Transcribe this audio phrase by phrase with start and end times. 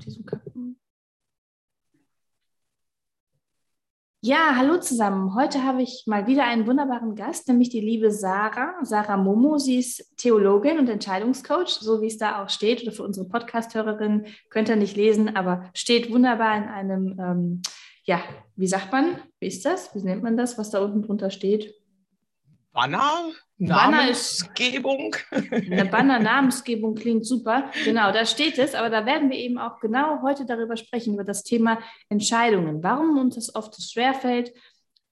[0.00, 0.80] diesem Kacken.
[4.22, 5.34] Ja, hallo zusammen.
[5.34, 9.56] Heute habe ich mal wieder einen wunderbaren Gast, nämlich die liebe Sarah, Sarah Momo.
[9.56, 12.82] Sie ist Theologin und Entscheidungscoach, so wie es da auch steht.
[12.82, 17.62] Oder für unsere Podcast-Hörerinnen könnt ihr nicht lesen, aber steht wunderbar in einem, ähm,
[18.04, 18.20] ja,
[18.56, 19.16] wie sagt man?
[19.38, 19.94] Wie ist das?
[19.94, 21.74] Wie nennt man das, was da unten drunter steht?
[22.72, 23.32] Banner?
[23.60, 25.14] Namensgebung.
[25.30, 27.70] Eine Banner-Namensgebung klingt super.
[27.84, 31.24] Genau, da steht es, aber da werden wir eben auch genau heute darüber sprechen, über
[31.24, 32.82] das Thema Entscheidungen.
[32.82, 34.52] Warum uns das oft so schwerfällt,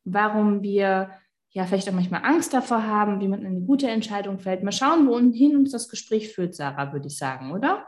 [0.04, 1.10] warum wir
[1.50, 4.62] ja vielleicht auch manchmal Angst davor haben, wie man eine gute Entscheidung fällt.
[4.62, 7.86] Mal schauen, wohin uns das Gespräch führt, Sarah, würde ich sagen, oder?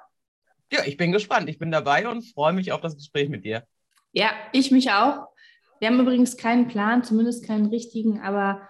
[0.73, 1.49] Ja, ich bin gespannt.
[1.49, 3.65] Ich bin dabei und freue mich auf das Gespräch mit dir.
[4.13, 5.29] Ja, ich mich auch.
[5.79, 8.69] Wir haben übrigens keinen Plan, zumindest keinen richtigen, aber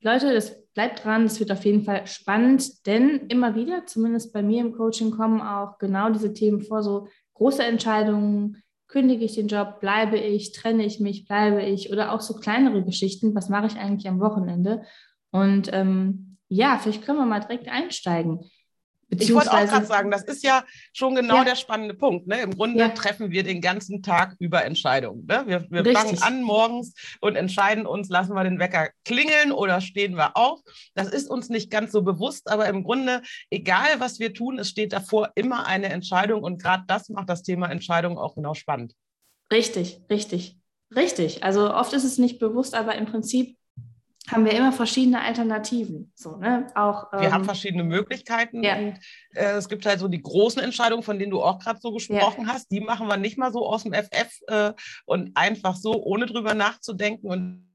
[0.00, 4.44] Leute, das bleibt dran, es wird auf jeden Fall spannend, denn immer wieder, zumindest bei
[4.44, 9.48] mir im Coaching, kommen auch genau diese Themen vor, so große Entscheidungen, kündige ich den
[9.48, 11.92] Job, bleibe ich, trenne ich mich, bleibe ich?
[11.92, 14.82] Oder auch so kleinere Geschichten, was mache ich eigentlich am Wochenende?
[15.32, 18.48] Und ähm, ja, vielleicht können wir mal direkt einsteigen.
[19.10, 21.44] Ich wollte auch gerade sagen, das ist ja schon genau ja.
[21.44, 22.26] der spannende Punkt.
[22.26, 22.42] Ne?
[22.42, 22.88] Im Grunde ja.
[22.90, 25.24] treffen wir den ganzen Tag über Entscheidungen.
[25.26, 25.44] Ne?
[25.46, 30.16] Wir, wir fangen an morgens und entscheiden uns, lassen wir den Wecker klingeln oder stehen
[30.16, 30.60] wir auf.
[30.94, 34.68] Das ist uns nicht ganz so bewusst, aber im Grunde, egal was wir tun, es
[34.68, 38.94] steht davor immer eine Entscheidung und gerade das macht das Thema Entscheidung auch genau spannend.
[39.50, 40.58] Richtig, richtig,
[40.94, 41.42] richtig.
[41.44, 43.57] Also oft ist es nicht bewusst, aber im Prinzip
[44.26, 46.12] haben wir immer verschiedene Alternativen.
[46.14, 46.66] So, ne?
[46.74, 48.76] auch, wir ähm, haben verschiedene Möglichkeiten ja.
[48.76, 48.98] und
[49.34, 52.46] äh, es gibt halt so die großen Entscheidungen, von denen du auch gerade so gesprochen
[52.46, 52.52] ja.
[52.52, 54.72] hast, die machen wir nicht mal so aus dem FF äh,
[55.06, 57.68] und einfach so, ohne drüber nachzudenken und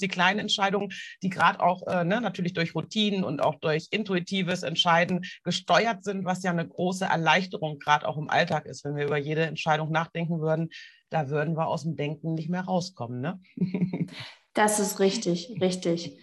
[0.00, 4.62] die kleinen Entscheidungen, die gerade auch äh, ne, natürlich durch Routinen und auch durch intuitives
[4.62, 9.04] Entscheiden gesteuert sind, was ja eine große Erleichterung gerade auch im Alltag ist, wenn wir
[9.04, 10.70] über jede Entscheidung nachdenken würden,
[11.10, 13.20] da würden wir aus dem Denken nicht mehr rauskommen.
[13.20, 13.40] Ne?
[14.54, 16.18] Das ist richtig, richtig.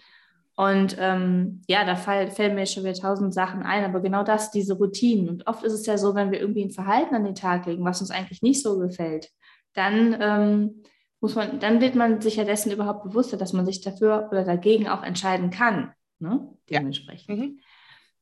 [0.54, 4.50] Und ähm, ja, da fall, fällen mir schon wieder tausend Sachen ein, aber genau das,
[4.50, 5.28] diese Routinen.
[5.28, 7.84] Und oft ist es ja so, wenn wir irgendwie ein Verhalten an den Tag legen,
[7.84, 9.30] was uns eigentlich nicht so gefällt,
[9.72, 10.82] dann ähm,
[11.20, 14.44] muss man, dann wird man sich ja dessen überhaupt bewusster, dass man sich dafür oder
[14.44, 15.92] dagegen auch entscheiden kann.
[16.18, 16.48] Ne?
[16.68, 17.28] Dementsprechend.
[17.28, 17.46] Ja.
[17.46, 17.58] Mhm.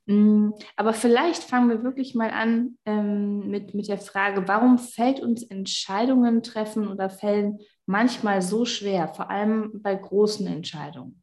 [0.07, 5.21] Mm, aber vielleicht fangen wir wirklich mal an ähm, mit, mit der Frage, warum fällt
[5.21, 7.59] uns Entscheidungen treffen oder fällen
[7.91, 11.23] manchmal so schwer, vor allem bei großen Entscheidungen?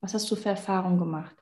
[0.00, 1.34] Was hast du für Erfahrungen gemacht?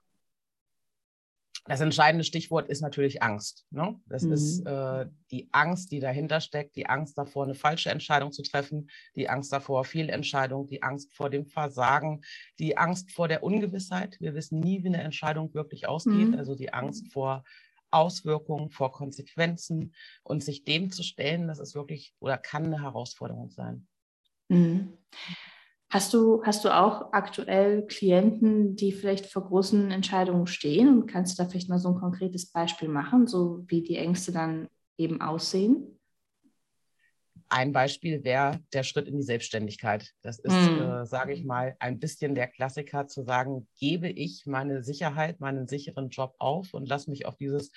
[1.67, 3.67] Das entscheidende Stichwort ist natürlich Angst.
[3.71, 4.01] Ne?
[4.07, 4.33] Das mhm.
[4.33, 8.89] ist äh, die Angst, die dahinter steckt, die Angst davor, eine falsche Entscheidung zu treffen,
[9.15, 12.23] die Angst davor, Fehlentscheidung, die Angst vor dem Versagen,
[12.59, 14.17] die Angst vor der Ungewissheit.
[14.21, 16.31] Wir wissen nie, wie eine Entscheidung wirklich ausgeht.
[16.31, 16.35] Mhm.
[16.35, 17.45] Also die Angst vor
[17.93, 19.95] Auswirkungen, vor Konsequenzen
[20.25, 23.87] und sich dem zu stellen, das ist wirklich oder kann eine Herausforderung sein.
[24.53, 24.99] Mhm.
[25.91, 31.39] Hast du, hast du auch aktuell Klienten, die vielleicht vor großen Entscheidungen stehen und kannst
[31.39, 35.21] du da vielleicht mal so ein konkretes Beispiel machen, so wie die Ängste dann eben
[35.21, 35.99] aussehen?
[37.51, 40.11] Ein Beispiel wäre der Schritt in die Selbstständigkeit.
[40.23, 40.81] Das ist, mm.
[40.81, 45.69] äh, sage ich mal, ein bisschen der Klassiker zu sagen, gebe ich meine Sicherheit, meinen
[45.69, 47.71] sicheren Job auf und lasse mich auf dieses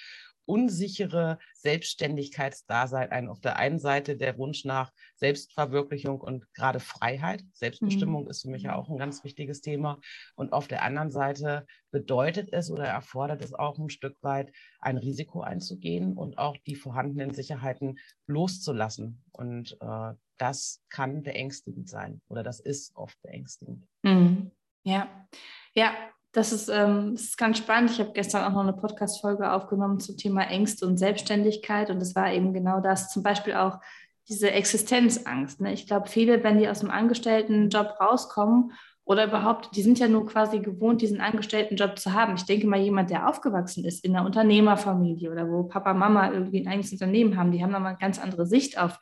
[0.46, 3.28] unsichere Selbstständigkeitsdasein ein.
[3.30, 7.44] Auf der einen Seite der Wunsch nach Selbstverwirklichung und gerade Freiheit.
[7.54, 8.30] Selbstbestimmung mhm.
[8.30, 10.00] ist für mich ja auch ein ganz wichtiges Thema.
[10.36, 14.98] Und auf der anderen Seite bedeutet es oder erfordert es auch ein Stück weit, ein
[14.98, 17.98] Risiko einzugehen und auch die vorhandenen Sicherheiten
[18.28, 19.24] loszulassen.
[19.32, 23.88] Und äh, das kann beängstigend sein oder das ist oft beängstigend.
[24.04, 24.52] Mhm.
[24.84, 25.28] Ja,
[25.74, 25.96] ja,
[26.36, 27.92] das ist, ähm, das ist ganz spannend.
[27.92, 31.90] Ich habe gestern auch noch eine Podcast-Folge aufgenommen zum Thema Ängste und Selbstständigkeit.
[31.90, 33.10] Und das war eben genau das.
[33.10, 33.80] Zum Beispiel auch
[34.28, 35.62] diese Existenzangst.
[35.62, 35.72] Ne?
[35.72, 38.74] Ich glaube, viele, wenn die aus dem Angestelltenjob rauskommen
[39.06, 42.36] oder überhaupt, die sind ja nur quasi gewohnt, diesen Angestelltenjob zu haben.
[42.36, 46.60] Ich denke mal, jemand, der aufgewachsen ist in einer Unternehmerfamilie oder wo Papa, Mama irgendwie
[46.60, 49.00] ein eigenes Unternehmen haben, die haben nochmal eine ganz andere Sicht auf,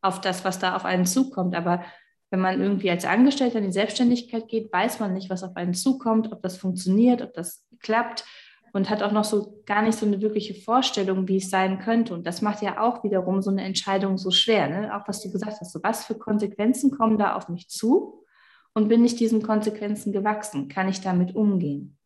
[0.00, 1.54] auf das, was da auf einen zukommt.
[1.54, 1.82] Aber
[2.30, 5.74] wenn man irgendwie als Angestellter in die Selbstständigkeit geht, weiß man nicht, was auf einen
[5.74, 8.24] zukommt, ob das funktioniert, ob das klappt
[8.72, 12.14] und hat auch noch so gar nicht so eine wirkliche Vorstellung, wie es sein könnte.
[12.14, 14.68] Und das macht ja auch wiederum so eine Entscheidung so schwer.
[14.68, 14.96] Ne?
[14.96, 18.24] Auch was du gesagt hast, so was für Konsequenzen kommen da auf mich zu
[18.72, 20.68] und bin ich diesen Konsequenzen gewachsen?
[20.68, 21.98] Kann ich damit umgehen?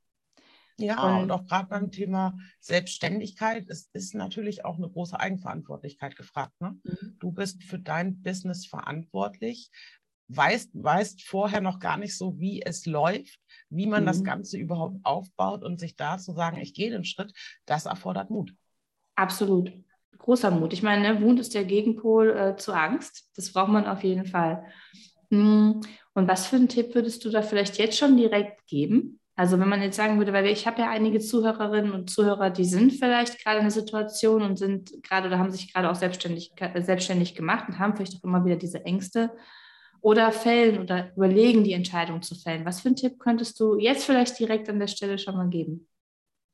[0.79, 6.17] Ja, und, und auch gerade beim Thema Selbstständigkeit, es ist natürlich auch eine große Eigenverantwortlichkeit
[6.17, 6.61] gefragt.
[6.61, 6.77] Ne?
[6.83, 7.17] Mhm.
[7.21, 9.71] Du bist für dein Business verantwortlich
[10.29, 13.39] weißt, weißt vorher noch gar nicht so, wie es läuft,
[13.71, 14.07] wie man mhm.
[14.07, 17.33] das Ganze überhaupt aufbaut und sich da zu sagen, ich gehe den Schritt,
[17.67, 18.55] das erfordert Mut.
[19.17, 19.73] Absolut.
[20.19, 20.73] großer Mut.
[20.73, 23.31] Ich meine, ne, Wut ist der Gegenpol äh, zu Angst.
[23.37, 24.65] Das braucht man auf jeden Fall.
[25.31, 25.81] Hm.
[26.15, 29.21] Und was für einen Tipp würdest du da vielleicht jetzt schon direkt geben?
[29.37, 32.65] Also wenn man jetzt sagen würde, weil ich habe ja einige Zuhörerinnen und Zuhörer, die
[32.65, 36.53] sind vielleicht gerade in der Situation und sind gerade oder haben sich gerade auch selbstständig,
[36.57, 39.33] äh, selbstständig gemacht und haben vielleicht auch immer wieder diese Ängste
[40.05, 42.67] oder fällen oder überlegen, die Entscheidung zu fällen.
[42.67, 45.89] Was für einen Tipp könntest du jetzt vielleicht direkt an der Stelle schon mal geben?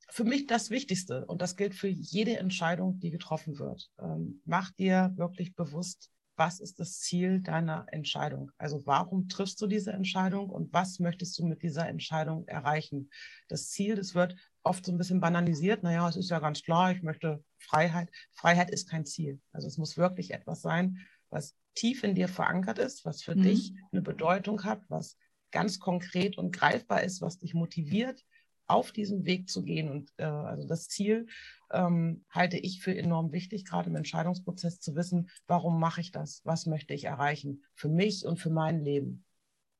[0.08, 3.90] Für mich das Wichtigste und das gilt für jede Entscheidung, die getroffen wird.
[4.00, 8.52] Ähm, mach dir wirklich bewusst, was ist das Ziel deiner Entscheidung?
[8.56, 13.10] Also warum triffst du diese Entscheidung und was möchtest du mit dieser Entscheidung erreichen?
[13.48, 15.82] Das Ziel, das wird oft so ein bisschen banalisiert.
[15.82, 18.10] Naja, es ist ja ganz klar, ich möchte Freiheit.
[18.30, 19.40] Freiheit ist kein Ziel.
[19.50, 23.42] Also es muss wirklich etwas sein, was tief in dir verankert ist, was für mhm.
[23.42, 25.16] dich eine Bedeutung hat, was
[25.50, 28.24] ganz konkret und greifbar ist, was dich motiviert,
[28.66, 29.90] auf diesem Weg zu gehen.
[29.90, 31.26] Und äh, also das Ziel
[31.72, 36.40] ähm, halte ich für enorm wichtig, gerade im Entscheidungsprozess zu wissen, warum mache ich das?
[36.44, 37.64] Was möchte ich erreichen?
[37.74, 39.24] Für mich und für mein Leben.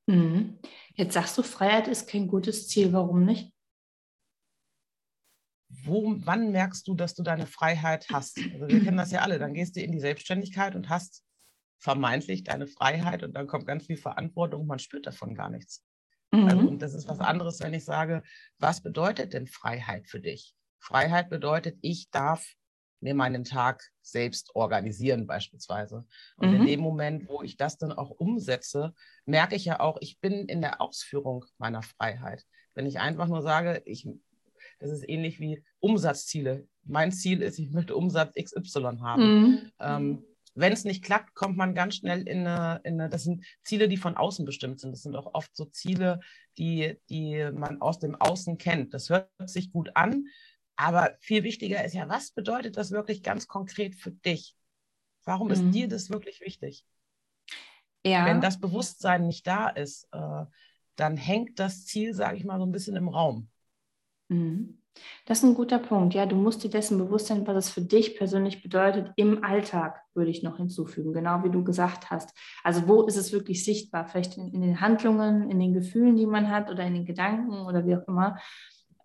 [0.07, 0.59] Mhm.
[0.93, 2.91] Jetzt sagst du, Freiheit ist kein gutes Ziel.
[2.91, 3.53] Warum nicht?
[5.83, 8.37] Wo, wann merkst du, dass du deine Freiheit hast?
[8.53, 9.39] Also wir kennen das ja alle.
[9.39, 11.23] Dann gehst du in die Selbstständigkeit und hast
[11.81, 14.67] vermeintlich deine Freiheit und dann kommt ganz viel Verantwortung.
[14.67, 15.83] Man spürt davon gar nichts.
[16.29, 16.49] Also, mhm.
[16.49, 18.21] Also, und das ist was anderes, wenn ich sage,
[18.59, 20.55] was bedeutet denn Freiheit für dich?
[20.79, 22.45] Freiheit bedeutet, ich darf
[23.01, 26.05] mir meinen Tag selbst organisieren beispielsweise.
[26.37, 26.55] Und mhm.
[26.57, 28.93] in dem Moment, wo ich das dann auch umsetze,
[29.25, 32.45] merke ich ja auch, ich bin in der Ausführung meiner Freiheit.
[32.75, 34.07] Wenn ich einfach nur sage, ich,
[34.77, 36.67] das ist ähnlich wie Umsatzziele.
[36.83, 39.23] Mein Ziel ist, ich möchte Umsatz XY haben.
[39.23, 39.71] Mhm.
[39.79, 43.45] Ähm, wenn es nicht klappt, kommt man ganz schnell in eine, in eine, das sind
[43.63, 44.91] Ziele, die von außen bestimmt sind.
[44.91, 46.19] Das sind auch oft so Ziele,
[46.57, 48.93] die, die man aus dem Außen kennt.
[48.93, 50.25] Das hört sich gut an,
[50.75, 54.55] aber viel wichtiger ist ja, was bedeutet das wirklich ganz konkret für dich?
[55.23, 55.53] Warum mhm.
[55.53, 56.85] ist dir das wirklich wichtig?
[58.05, 58.25] Ja.
[58.25, 60.45] Wenn das Bewusstsein nicht da ist, äh,
[60.95, 63.49] dann hängt das Ziel, sage ich mal, so ein bisschen im Raum.
[64.27, 64.80] Mhm.
[65.25, 66.13] Das ist ein guter Punkt.
[66.13, 70.01] Ja, du musst dir dessen bewusst sein, was es für dich persönlich bedeutet im Alltag,
[70.13, 72.35] würde ich noch hinzufügen, genau wie du gesagt hast.
[72.63, 74.07] Also wo ist es wirklich sichtbar?
[74.07, 77.65] Vielleicht in, in den Handlungen, in den Gefühlen, die man hat oder in den Gedanken
[77.65, 78.37] oder wie auch immer.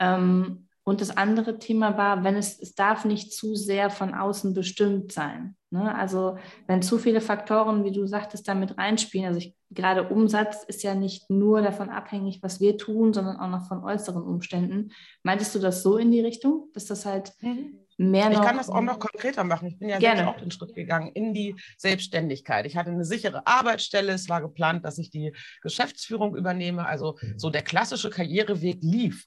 [0.00, 4.54] Ähm, und das andere Thema war, wenn es, es darf nicht zu sehr von außen
[4.54, 5.56] bestimmt sein.
[5.70, 5.92] Ne?
[5.92, 6.38] Also
[6.68, 10.94] wenn zu viele Faktoren, wie du sagtest, damit reinspielen, also ich, gerade Umsatz ist ja
[10.94, 14.92] nicht nur davon abhängig, was wir tun, sondern auch noch von äußeren Umständen.
[15.24, 17.80] Meintest du das so in die Richtung, dass das halt mhm.
[17.96, 18.38] mehr noch...
[18.38, 19.66] Ich kann das auch noch konkreter machen.
[19.66, 22.64] Ich bin ja gerne auch den Schritt gegangen in die Selbstständigkeit.
[22.64, 24.12] Ich hatte eine sichere Arbeitsstelle.
[24.12, 26.86] Es war geplant, dass ich die Geschäftsführung übernehme.
[26.86, 29.26] Also so der klassische Karriereweg lief.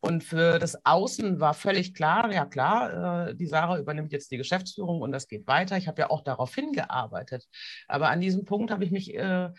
[0.00, 4.36] Und für das Außen war völlig klar, ja klar, äh, die Sarah übernimmt jetzt die
[4.36, 5.76] Geschäftsführung und das geht weiter.
[5.76, 7.48] Ich habe ja auch darauf hingearbeitet.
[7.88, 9.50] Aber an diesem Punkt habe ich mich äh,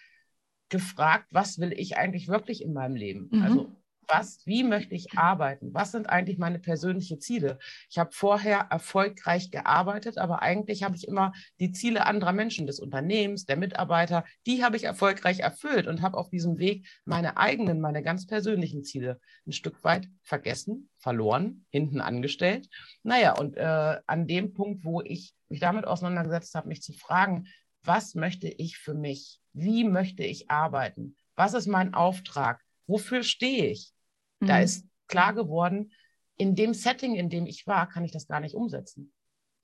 [0.70, 3.30] gefragt, was will ich eigentlich wirklich in meinem Leben?
[3.32, 3.42] Mhm.
[3.44, 3.76] Also
[4.08, 5.74] was, wie möchte ich arbeiten?
[5.74, 7.60] Was sind eigentlich meine persönlichen Ziele?
[7.90, 12.80] Ich habe vorher erfolgreich gearbeitet, aber eigentlich habe ich immer die Ziele anderer Menschen, des
[12.80, 17.82] Unternehmens, der Mitarbeiter, die habe ich erfolgreich erfüllt und habe auf diesem Weg meine eigenen,
[17.82, 22.68] meine ganz persönlichen Ziele ein Stück weit vergessen, verloren, hinten angestellt.
[23.04, 27.48] Naja, und äh, an dem Punkt, wo ich mich damit auseinandergesetzt habe, mich zu fragen,
[27.84, 29.40] was möchte ich für mich?
[29.54, 31.16] Wie möchte ich arbeiten?
[31.36, 32.62] Was ist mein Auftrag?
[32.86, 33.94] Wofür stehe ich?
[34.40, 34.48] Mhm.
[34.48, 35.92] Da ist klar geworden,
[36.38, 39.12] in dem Setting, in dem ich war, kann ich das gar nicht umsetzen.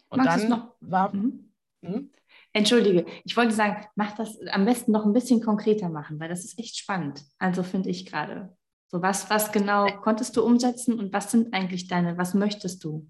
[0.09, 0.75] Und Magst dann noch?
[0.79, 1.13] war.
[1.13, 1.51] Mhm.
[1.81, 2.11] Hm?
[2.53, 6.45] Entschuldige, ich wollte sagen, mach das am besten noch ein bisschen konkreter machen, weil das
[6.45, 7.23] ist echt spannend.
[7.39, 8.55] Also finde ich gerade.
[8.87, 13.07] So was, was genau konntest du umsetzen und was sind eigentlich deine, was möchtest du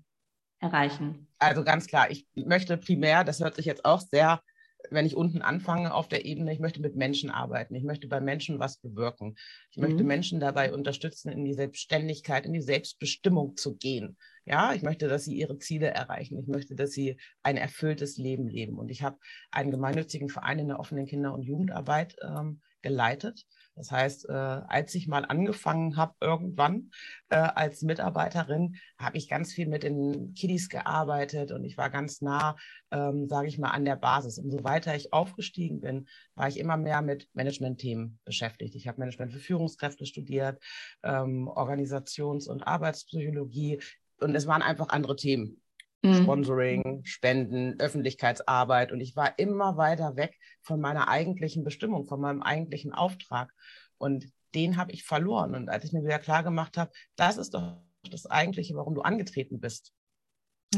[0.60, 1.28] erreichen?
[1.40, 4.42] Also ganz klar, ich möchte primär, das hört sich jetzt auch sehr
[4.90, 8.20] wenn ich unten anfange auf der Ebene, ich möchte mit Menschen arbeiten, ich möchte bei
[8.20, 9.36] Menschen was bewirken.
[9.72, 9.84] Ich mhm.
[9.84, 14.18] möchte Menschen dabei unterstützen, in die Selbstständigkeit, in die Selbstbestimmung zu gehen.
[14.46, 16.38] Ja, ich möchte, dass sie ihre Ziele erreichen.
[16.38, 18.78] Ich möchte, dass sie ein erfülltes Leben leben.
[18.78, 19.18] Und ich habe
[19.52, 23.46] einen gemeinnützigen Verein in der offenen Kinder- und Jugendarbeit ähm, geleitet.
[23.76, 26.92] Das heißt, äh, als ich mal angefangen habe, irgendwann
[27.30, 32.22] äh, als Mitarbeiterin, habe ich ganz viel mit den Kiddies gearbeitet und ich war ganz
[32.22, 32.56] nah,
[32.92, 34.38] ähm, sage ich mal, an der Basis.
[34.38, 38.76] Umso weiter ich aufgestiegen bin, war ich immer mehr mit Management-Themen beschäftigt.
[38.76, 40.62] Ich habe Management für Führungskräfte studiert,
[41.02, 43.82] ähm, Organisations- und Arbeitspsychologie
[44.20, 45.63] und es waren einfach andere Themen.
[46.04, 46.24] Mhm.
[46.24, 48.92] Sponsoring, Spenden, Öffentlichkeitsarbeit.
[48.92, 53.52] Und ich war immer weiter weg von meiner eigentlichen Bestimmung, von meinem eigentlichen Auftrag.
[53.98, 55.56] Und den habe ich verloren.
[55.56, 57.78] Und als ich mir wieder klar gemacht habe, das ist doch
[58.12, 59.94] das Eigentliche, warum du angetreten bist.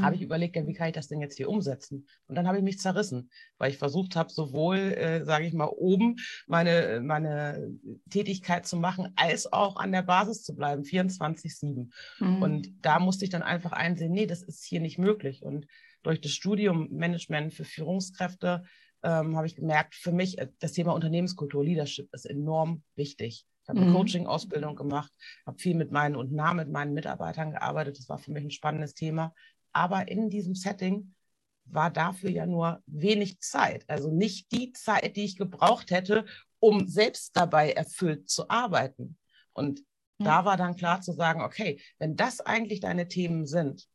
[0.01, 0.25] Habe ich mhm.
[0.25, 2.07] überlegt, ja, wie kann ich das denn jetzt hier umsetzen?
[2.27, 5.69] Und dann habe ich mich zerrissen, weil ich versucht habe, sowohl, äh, sage ich mal,
[5.69, 6.15] oben
[6.47, 7.71] meine, meine
[8.09, 11.89] Tätigkeit zu machen, als auch an der Basis zu bleiben, 24-7.
[12.19, 12.41] Mhm.
[12.41, 15.43] Und da musste ich dann einfach einsehen, nee, das ist hier nicht möglich.
[15.43, 15.67] Und
[16.03, 18.63] durch das Studium Management für Führungskräfte
[19.03, 23.45] ähm, habe ich gemerkt, für mich äh, das Thema Unternehmenskultur, Leadership ist enorm wichtig.
[23.65, 23.95] Ich habe eine mhm.
[23.95, 25.11] Coaching-Ausbildung gemacht,
[25.45, 27.97] habe viel mit meinen und nah mit meinen Mitarbeitern gearbeitet.
[27.97, 29.33] Das war für mich ein spannendes Thema.
[29.75, 31.13] Aber in diesem Setting
[31.65, 33.83] war dafür ja nur wenig Zeit.
[33.89, 36.25] Also nicht die Zeit, die ich gebraucht hätte,
[36.59, 39.17] um selbst dabei erfüllt zu arbeiten.
[39.51, 39.79] Und
[40.19, 40.25] ja.
[40.25, 43.85] da war dann klar zu sagen, okay, wenn das eigentlich deine Themen sind,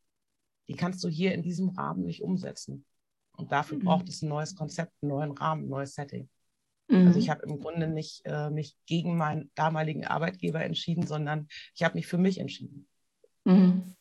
[0.67, 2.85] die kannst du hier in diesem Rahmen nicht umsetzen.
[3.35, 3.83] Und dafür mhm.
[3.83, 6.29] braucht es ein neues Konzept, einen neuen Rahmen, ein neues Setting.
[6.89, 7.07] Mhm.
[7.07, 11.83] Also ich habe im Grunde nicht äh, mich gegen meinen damaligen Arbeitgeber entschieden, sondern ich
[11.83, 12.87] habe mich für mich entschieden.
[13.45, 13.95] Mhm.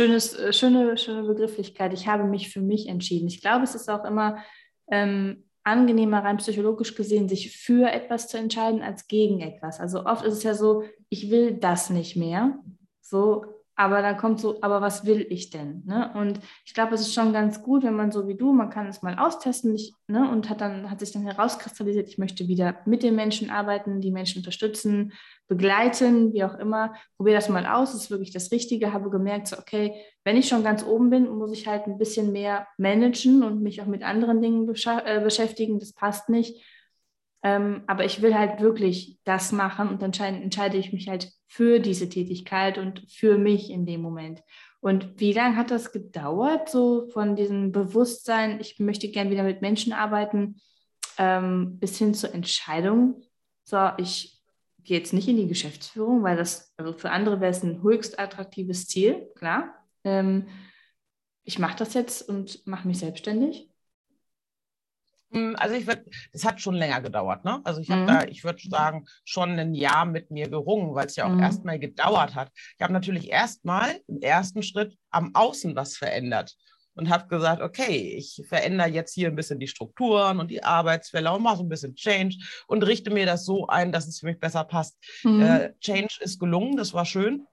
[0.00, 1.92] Schönes, äh, schöne, schöne Begrifflichkeit.
[1.92, 3.28] Ich habe mich für mich entschieden.
[3.28, 4.38] Ich glaube, es ist auch immer
[4.90, 9.78] ähm, angenehmer, rein psychologisch gesehen, sich für etwas zu entscheiden als gegen etwas.
[9.78, 12.58] Also oft ist es ja so, ich will das nicht mehr.
[13.02, 13.44] So,
[13.80, 15.82] aber dann kommt so, aber was will ich denn?
[15.86, 16.10] Ne?
[16.14, 18.86] Und ich glaube, es ist schon ganz gut, wenn man so wie du, man kann
[18.86, 20.30] es mal austesten nicht, ne?
[20.30, 24.10] und hat dann hat sich dann herauskristallisiert, ich möchte wieder mit den Menschen arbeiten, die
[24.10, 25.14] Menschen unterstützen,
[25.48, 26.92] begleiten, wie auch immer.
[27.16, 28.92] Probiere das mal aus, ist wirklich das Richtige.
[28.92, 29.94] Habe gemerkt, so, okay,
[30.24, 33.80] wenn ich schon ganz oben bin, muss ich halt ein bisschen mehr managen und mich
[33.80, 35.78] auch mit anderen Dingen äh, beschäftigen.
[35.78, 36.62] Das passt nicht.
[37.42, 41.32] Ähm, aber ich will halt wirklich das machen und dann entscheide, entscheide ich mich halt
[41.48, 44.42] für diese Tätigkeit und für mich in dem Moment.
[44.80, 49.62] Und wie lange hat das gedauert, so von diesem Bewusstsein, ich möchte gern wieder mit
[49.62, 50.60] Menschen arbeiten,
[51.18, 53.22] ähm, bis hin zur Entscheidung,
[53.64, 54.42] so, ich
[54.82, 58.18] gehe jetzt nicht in die Geschäftsführung, weil das, also für andere wäre es ein höchst
[58.18, 59.74] attraktives Ziel, klar.
[60.04, 60.48] Ähm,
[61.44, 63.69] ich mache das jetzt und mache mich selbstständig.
[65.32, 67.60] Hm, also ich würde, es hat schon länger gedauert, ne?
[67.64, 68.06] Also ich habe mhm.
[68.06, 71.42] da, ich würde sagen, schon ein Jahr mit mir gerungen, weil es ja auch mhm.
[71.42, 72.50] erstmal gedauert hat.
[72.76, 76.56] Ich habe natürlich erstmal im ersten Schritt am Außen was verändert
[76.94, 81.32] und habe gesagt, okay, ich verändere jetzt hier ein bisschen die Strukturen und die Arbeitsfälle
[81.32, 84.26] und mache so ein bisschen Change und richte mir das so ein, dass es für
[84.26, 84.98] mich besser passt.
[85.22, 85.42] Mhm.
[85.42, 87.46] Äh, Change ist gelungen, das war schön.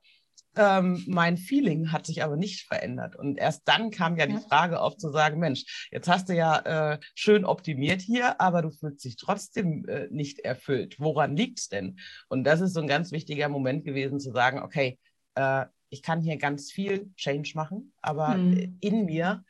[0.58, 3.16] Ähm, mein Feeling hat sich aber nicht verändert.
[3.16, 6.94] Und erst dann kam ja, die Frage auf zu sagen, Mensch, jetzt hast du ja
[6.94, 11.00] äh, schön optimiert hier, aber du fühlst dich trotzdem äh, nicht erfüllt.
[11.00, 12.00] Woran liegt es denn?
[12.28, 15.00] Und das ist so ein ganz wichtiger Moment gewesen zu sagen, okay,
[15.36, 18.78] äh, ich kann hier ganz viel Change machen, aber mhm.
[18.82, 19.46] in mir,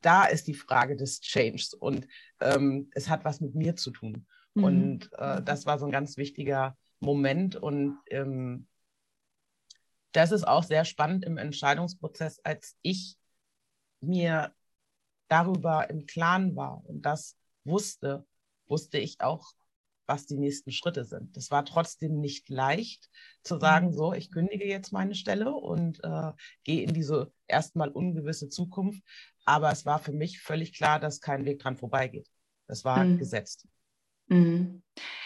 [0.00, 2.06] da ist die Frage des Changes und
[2.40, 4.26] ähm, es hat was mit mir zu tun.
[4.54, 4.64] Mhm.
[4.64, 8.66] Und äh, das war so ein ganz wichtiger Moment und ähm,
[10.16, 13.16] das ist auch sehr spannend im Entscheidungsprozess, als ich
[14.00, 14.52] mir
[15.28, 18.24] darüber im Klaren war und das wusste,
[18.66, 19.52] wusste ich auch,
[20.06, 21.36] was die nächsten Schritte sind.
[21.36, 23.10] Das war trotzdem nicht leicht
[23.42, 23.92] zu sagen, mhm.
[23.92, 26.32] so, ich kündige jetzt meine Stelle und äh,
[26.62, 29.02] gehe in diese erstmal ungewisse Zukunft.
[29.44, 32.28] Aber es war für mich völlig klar, dass kein Weg dran vorbeigeht.
[32.68, 33.18] Das war mhm.
[33.18, 33.66] gesetzt.
[34.28, 34.82] Mhm.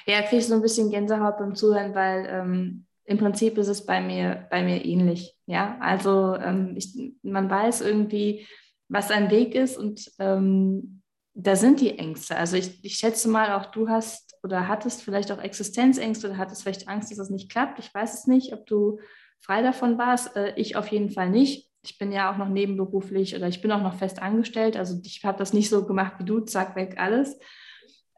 [0.07, 3.85] Ja, kriege ich so ein bisschen Gänsehaut beim Zuhören, weil ähm, im Prinzip ist es
[3.87, 5.37] bei mir, bei mir ähnlich.
[5.47, 8.47] Ja, also ähm, ich, man weiß irgendwie,
[8.89, 11.03] was ein Weg ist und ähm,
[11.35, 12.37] da sind die Ängste.
[12.37, 16.63] Also ich, ich schätze mal, auch du hast oder hattest vielleicht auch Existenzängste oder hattest
[16.63, 17.79] vielleicht Angst, dass es nicht klappt.
[17.79, 18.99] Ich weiß es nicht, ob du
[19.41, 20.37] frei davon warst.
[20.37, 21.69] Äh, ich auf jeden Fall nicht.
[21.83, 24.77] Ich bin ja auch noch nebenberuflich oder ich bin auch noch fest angestellt.
[24.77, 27.39] Also ich habe das nicht so gemacht wie du, zack, weg alles.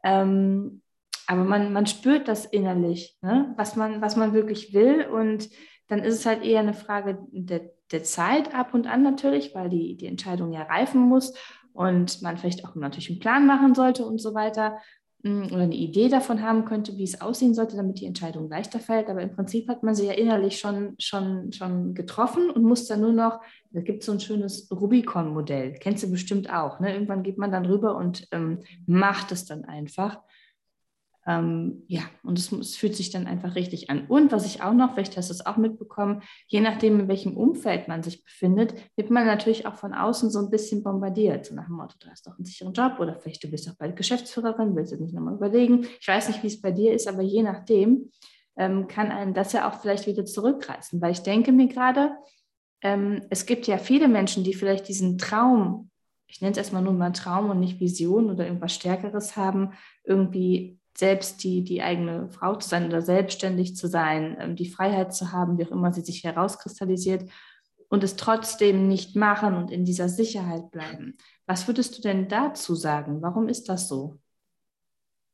[0.03, 0.82] Ähm,
[1.27, 3.53] aber man, man spürt das innerlich, ne?
[3.57, 5.05] was, man, was man wirklich will.
[5.05, 5.49] Und
[5.87, 9.69] dann ist es halt eher eine Frage der, der Zeit ab und an natürlich, weil
[9.69, 11.33] die, die Entscheidung ja reifen muss
[11.73, 14.79] und man vielleicht auch natürlich einen Plan machen sollte und so weiter
[15.23, 18.79] mm, oder eine Idee davon haben könnte, wie es aussehen sollte, damit die Entscheidung leichter
[18.79, 19.09] fällt.
[19.09, 23.01] Aber im Prinzip hat man sie ja innerlich schon, schon, schon getroffen und muss dann
[23.01, 23.39] nur noch,
[23.71, 26.79] da gibt es so ein schönes Rubicon-Modell, kennst du bestimmt auch.
[26.79, 26.93] Ne?
[26.93, 30.19] Irgendwann geht man dann rüber und ähm, macht es dann einfach.
[31.25, 34.07] Ähm, ja, und es, es, fühlt sich dann einfach richtig an.
[34.07, 37.37] Und was ich auch noch, vielleicht hast du es auch mitbekommen, je nachdem, in welchem
[37.37, 41.45] Umfeld man sich befindet, wird man natürlich auch von außen so ein bisschen bombardiert.
[41.45, 43.75] So nach dem Motto, du hast doch einen sicheren Job oder vielleicht du bist auch
[43.75, 45.87] bald Geschäftsführerin, willst du nicht nochmal überlegen.
[46.01, 48.11] Ich weiß nicht, wie es bei dir ist, aber je nachdem
[48.57, 51.01] ähm, kann einen das ja auch vielleicht wieder zurückreißen.
[51.01, 52.11] Weil ich denke mir gerade,
[52.81, 55.89] ähm, es gibt ja viele Menschen, die vielleicht diesen Traum,
[56.27, 59.71] ich nenne es erstmal nur mal Traum und nicht Vision oder irgendwas Stärkeres haben,
[60.03, 65.13] irgendwie selbst die, die eigene Frau zu sein oder selbstständig zu sein, ähm, die Freiheit
[65.13, 67.29] zu haben, wie auch immer sie sich herauskristallisiert.
[67.89, 71.15] und es trotzdem nicht machen und in dieser Sicherheit bleiben.
[71.45, 73.21] Was würdest du denn dazu sagen?
[73.21, 74.17] Warum ist das so?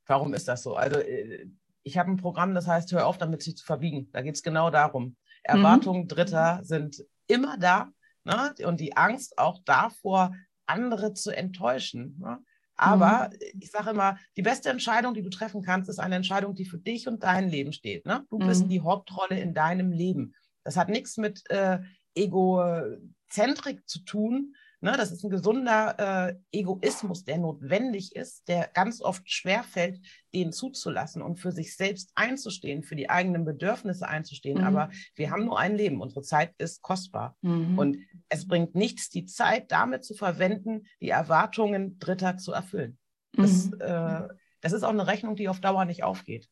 [0.05, 0.75] Warum ist das so?
[0.75, 1.47] Also äh,
[1.83, 4.09] ich habe ein Programm, das heißt, hör auf damit, sich zu verbiegen.
[4.11, 5.05] Da geht es genau darum.
[5.05, 5.15] Mhm.
[5.43, 6.07] Erwartungen mhm.
[6.09, 7.89] Dritter sind immer da
[8.23, 8.53] ne?
[8.65, 10.35] und die Angst auch davor,
[10.65, 12.17] andere zu enttäuschen.
[12.19, 12.39] Ne?
[12.79, 13.59] Aber mhm.
[13.59, 16.77] ich sage immer, die beste Entscheidung, die du treffen kannst, ist eine Entscheidung, die für
[16.77, 18.05] dich und dein Leben steht.
[18.05, 18.25] Ne?
[18.29, 18.47] Du mhm.
[18.47, 20.33] bist die Hauptrolle in deinem Leben.
[20.63, 21.79] Das hat nichts mit äh,
[22.15, 29.01] Egozentrik zu tun, Ne, das ist ein gesunder äh, Egoismus, der notwendig ist, der ganz
[29.01, 29.99] oft schwerfällt,
[30.33, 34.59] den zuzulassen und für sich selbst einzustehen, für die eigenen Bedürfnisse einzustehen.
[34.59, 34.63] Mhm.
[34.63, 35.99] Aber wir haben nur ein Leben.
[35.99, 37.35] Unsere Zeit ist kostbar.
[37.41, 37.77] Mhm.
[37.77, 37.97] Und
[38.29, 42.97] es bringt nichts, die Zeit damit zu verwenden, die Erwartungen Dritter zu erfüllen.
[43.33, 43.81] Das, mhm.
[43.81, 44.27] äh,
[44.61, 46.47] das ist auch eine Rechnung, die auf Dauer nicht aufgeht.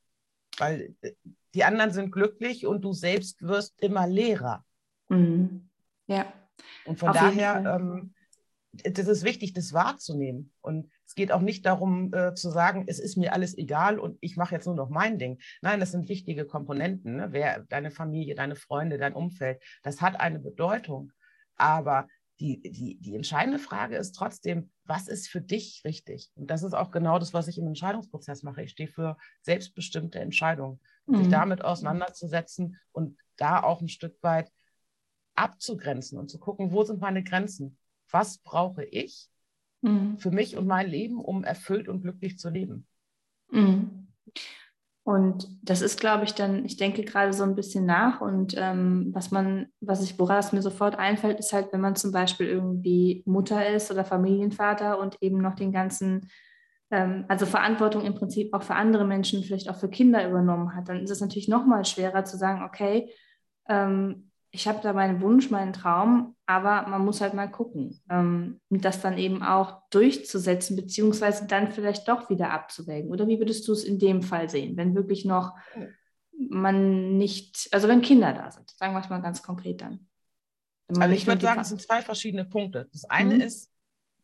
[0.57, 1.13] Weil äh,
[1.53, 4.65] die anderen sind glücklich und du selbst wirst immer leerer.
[5.07, 5.69] Mhm.
[6.07, 6.25] Ja.
[6.86, 8.13] Und von Auf daher ähm,
[8.84, 10.51] das ist wichtig, das wahrzunehmen.
[10.62, 14.17] Und es geht auch nicht darum äh, zu sagen, es ist mir alles egal und
[14.22, 15.39] ich mache jetzt nur noch mein Ding.
[15.62, 17.17] Nein, das sind wichtige Komponenten.
[17.17, 17.27] Ne?
[17.31, 21.12] Wer, deine Familie, deine Freunde, dein Umfeld, das hat eine Bedeutung.
[21.55, 22.07] Aber
[22.39, 26.31] die, die, die entscheidende Frage ist trotzdem, was ist für dich richtig?
[26.36, 28.62] Und das ist auch genau das, was ich im Entscheidungsprozess mache.
[28.63, 30.79] Ich stehe für selbstbestimmte Entscheidungen.
[31.07, 31.17] Mhm.
[31.17, 34.51] Sich damit auseinanderzusetzen und da auch ein Stück weit
[35.36, 37.77] abzugrenzen und zu gucken, wo sind meine Grenzen?
[38.12, 39.30] Was brauche ich
[39.82, 40.18] mhm.
[40.18, 42.88] für mich und mein Leben, um erfüllt und glücklich zu leben.
[43.52, 44.08] Mhm.
[45.08, 49.12] Und das ist, glaube ich, dann, ich denke gerade so ein bisschen nach und ähm,
[49.14, 53.24] was man, was ich, woran mir sofort einfällt, ist halt, wenn man zum Beispiel irgendwie
[53.26, 56.30] Mutter ist oder Familienvater und eben noch den ganzen,
[56.92, 60.90] ähm, also Verantwortung im Prinzip auch für andere Menschen, vielleicht auch für Kinder übernommen hat,
[60.90, 63.10] dann ist es natürlich nochmal schwerer zu sagen, okay,
[63.70, 64.26] ähm,
[64.58, 69.02] ich habe da meinen Wunsch, meinen Traum, aber man muss halt mal gucken, ähm, das
[69.02, 73.12] dann eben auch durchzusetzen, beziehungsweise dann vielleicht doch wieder abzuwägen.
[73.12, 75.54] Oder wie würdest du es in dem Fall sehen, wenn wirklich noch
[76.50, 80.08] man nicht, also wenn Kinder da sind, sagen wir es mal ganz konkret dann.
[80.88, 82.90] Also ich würde sagen, es sind zwei verschiedene Punkte.
[82.92, 83.42] Das eine mhm.
[83.42, 83.72] ist,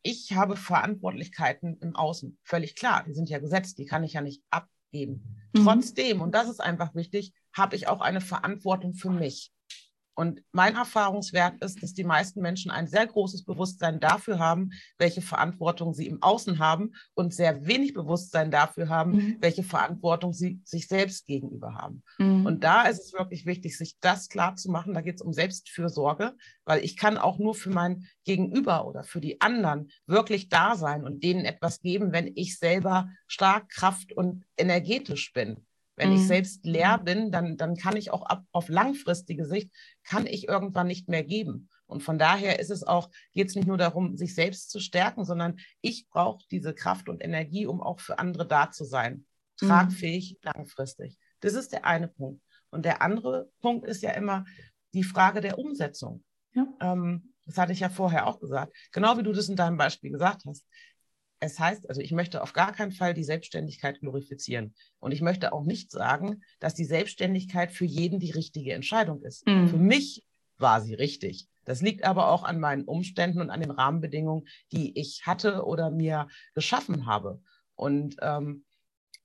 [0.02, 2.40] ich habe Verantwortlichkeiten im Außen.
[2.44, 5.44] Völlig klar, die sind ja gesetzt, die kann ich ja nicht abgeben.
[5.54, 5.64] Mhm.
[5.64, 9.53] Trotzdem, und das ist einfach wichtig, habe ich auch eine Verantwortung für mich.
[10.16, 15.22] Und mein Erfahrungswert ist, dass die meisten Menschen ein sehr großes Bewusstsein dafür haben, welche
[15.22, 19.38] Verantwortung sie im Außen haben und sehr wenig Bewusstsein dafür haben, mhm.
[19.40, 22.04] welche Verantwortung sie sich selbst gegenüber haben.
[22.20, 22.46] Mhm.
[22.46, 24.94] Und da ist es wirklich wichtig, sich das klar zu machen.
[24.94, 29.20] Da geht es um Selbstfürsorge, weil ich kann auch nur für mein Gegenüber oder für
[29.20, 34.46] die anderen wirklich da sein und denen etwas geben, wenn ich selber stark, kraft und
[34.58, 35.66] energetisch bin.
[35.96, 36.16] Wenn mhm.
[36.16, 39.72] ich selbst leer bin, dann, dann kann ich auch ab, auf langfristige Sicht,
[40.04, 41.70] kann ich irgendwann nicht mehr geben.
[41.86, 45.26] Und von daher ist es auch, geht es nicht nur darum, sich selbst zu stärken,
[45.26, 49.26] sondern ich brauche diese Kraft und Energie, um auch für andere da zu sein.
[49.62, 49.68] Mhm.
[49.68, 50.52] Tragfähig, mhm.
[50.54, 51.18] langfristig.
[51.42, 52.42] Das ist der eine Punkt.
[52.72, 54.46] Und der andere Punkt ist ja immer
[54.94, 56.24] die Frage der Umsetzung.
[56.54, 56.66] Ja.
[56.82, 58.76] Ähm, das hatte ich ja vorher auch gesagt.
[58.92, 60.66] Genau wie du das in deinem Beispiel gesagt hast
[61.44, 64.74] es heißt, also ich möchte auf gar keinen Fall die Selbstständigkeit glorifizieren.
[65.00, 69.46] Und ich möchte auch nicht sagen, dass die Selbstständigkeit für jeden die richtige Entscheidung ist.
[69.46, 69.68] Mhm.
[69.68, 70.24] Für mich
[70.58, 71.48] war sie richtig.
[71.66, 75.92] Das liegt aber auch an meinen Umständen und an den Rahmenbedingungen, die ich hatte oder
[75.92, 77.42] mir geschaffen habe.
[77.76, 78.64] Und ähm,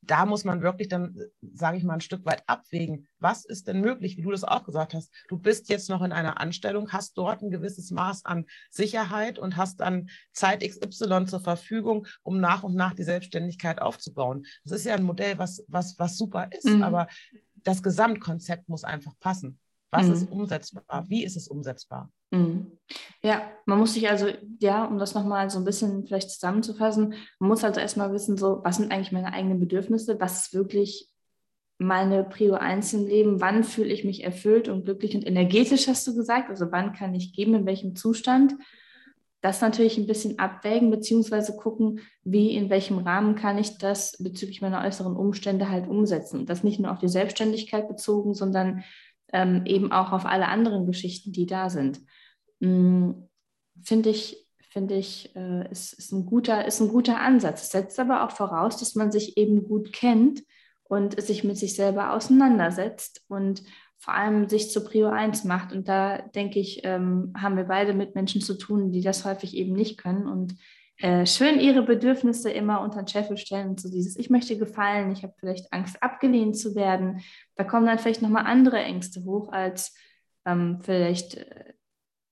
[0.02, 3.80] da muss man wirklich dann, sage ich mal, ein Stück weit abwägen, was ist denn
[3.80, 5.12] möglich, wie du das auch gesagt hast.
[5.28, 9.56] Du bist jetzt noch in einer Anstellung, hast dort ein gewisses Maß an Sicherheit und
[9.56, 14.46] hast dann Zeit XY zur Verfügung, um nach und nach die Selbstständigkeit aufzubauen.
[14.64, 16.82] Das ist ja ein Modell, was, was, was super ist, mhm.
[16.82, 17.08] aber
[17.56, 19.58] das Gesamtkonzept muss einfach passen.
[19.90, 20.12] Was mhm.
[20.12, 21.04] ist umsetzbar?
[21.08, 22.10] Wie ist es umsetzbar?
[22.30, 22.78] Mhm.
[23.22, 24.28] Ja, man muss sich also,
[24.60, 28.60] ja, um das nochmal so ein bisschen vielleicht zusammenzufassen, man muss also erstmal wissen, so,
[28.62, 31.08] was sind eigentlich meine eigenen Bedürfnisse, was ist wirklich
[31.78, 36.06] meine Prio 1 im Leben, wann fühle ich mich erfüllt und glücklich und energetisch, hast
[36.06, 38.54] du gesagt, also wann kann ich geben, in welchem Zustand.
[39.40, 44.60] Das natürlich ein bisschen abwägen, beziehungsweise gucken, wie, in welchem Rahmen kann ich das bezüglich
[44.60, 46.40] meiner äußeren Umstände halt umsetzen.
[46.40, 48.82] Und das nicht nur auf die Selbstständigkeit bezogen, sondern
[49.32, 52.00] ähm, eben auch auf alle anderen Geschichten, die da sind.
[52.60, 53.28] Hm,
[53.82, 57.62] finde ich, finde ich, äh, ist, ist, ein guter, ist ein guter Ansatz.
[57.62, 60.42] Es setzt aber auch voraus, dass man sich eben gut kennt
[60.84, 63.62] und sich mit sich selber auseinandersetzt und
[63.98, 65.72] vor allem sich zur Prio 1 macht.
[65.72, 69.56] Und da denke ich, ähm, haben wir beide mit Menschen zu tun, die das häufig
[69.56, 70.54] eben nicht können und
[70.98, 75.12] äh, schön ihre Bedürfnisse immer unter den Scheffel stellen und so dieses, ich möchte gefallen,
[75.12, 77.20] ich habe vielleicht Angst, abgelehnt zu werden.
[77.54, 79.94] Da kommen dann vielleicht nochmal andere Ängste hoch, als
[80.44, 81.74] ähm, vielleicht äh,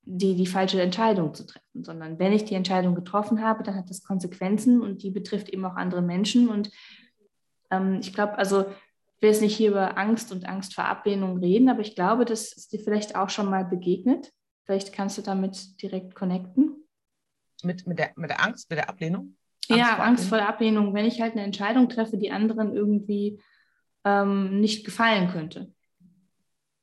[0.03, 3.89] die, die falsche Entscheidung zu treffen, sondern wenn ich die Entscheidung getroffen habe, dann hat
[3.89, 6.49] das Konsequenzen und die betrifft eben auch andere Menschen.
[6.49, 6.69] Und
[7.71, 11.37] ähm, ich glaube, also ich will jetzt nicht hier über Angst und Angst vor Ablehnung
[11.37, 14.31] reden, aber ich glaube, das ist dir vielleicht auch schon mal begegnet.
[14.65, 16.86] Vielleicht kannst du damit direkt connecten.
[17.63, 19.35] Mit, mit, der, mit der Angst, mit der Ablehnung?
[19.69, 22.75] Angst ja, vor Angst vor der Ablehnung, wenn ich halt eine Entscheidung treffe, die anderen
[22.75, 23.41] irgendwie
[24.05, 25.73] ähm, nicht gefallen könnte.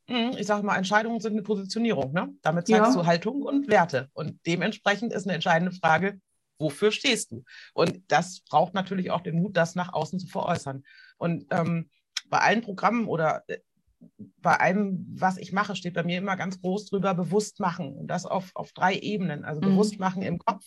[0.08, 2.12] Mhm, ich sage mal, Entscheidungen sind eine Positionierung.
[2.12, 2.34] Ne?
[2.42, 3.00] Damit zeigst ja.
[3.00, 4.10] du Haltung und Werte.
[4.12, 6.20] Und dementsprechend ist eine entscheidende Frage,
[6.58, 7.44] wofür stehst du?
[7.72, 10.84] Und das braucht natürlich auch den Mut, das nach außen zu veräußern.
[11.16, 11.88] Und ähm,
[12.28, 13.58] bei allen Programmen oder äh,
[14.40, 17.94] bei allem, was ich mache, steht bei mir immer ganz groß drüber, bewusst machen.
[17.94, 19.44] Und das auf, auf drei Ebenen.
[19.44, 19.66] Also mhm.
[19.66, 20.64] bewusst machen im Kopf.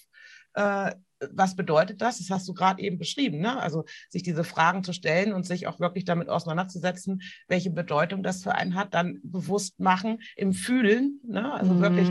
[0.54, 0.96] Äh,
[1.32, 2.20] was bedeutet das?
[2.20, 3.40] Das hast du gerade eben beschrieben.
[3.40, 3.60] Ne?
[3.60, 8.44] Also sich diese Fragen zu stellen und sich auch wirklich damit auseinanderzusetzen, welche Bedeutung das
[8.44, 8.94] für einen hat.
[8.94, 11.20] Dann bewusst machen im Fühlen.
[11.24, 11.52] Ne?
[11.54, 11.82] Also mhm.
[11.82, 12.10] wirklich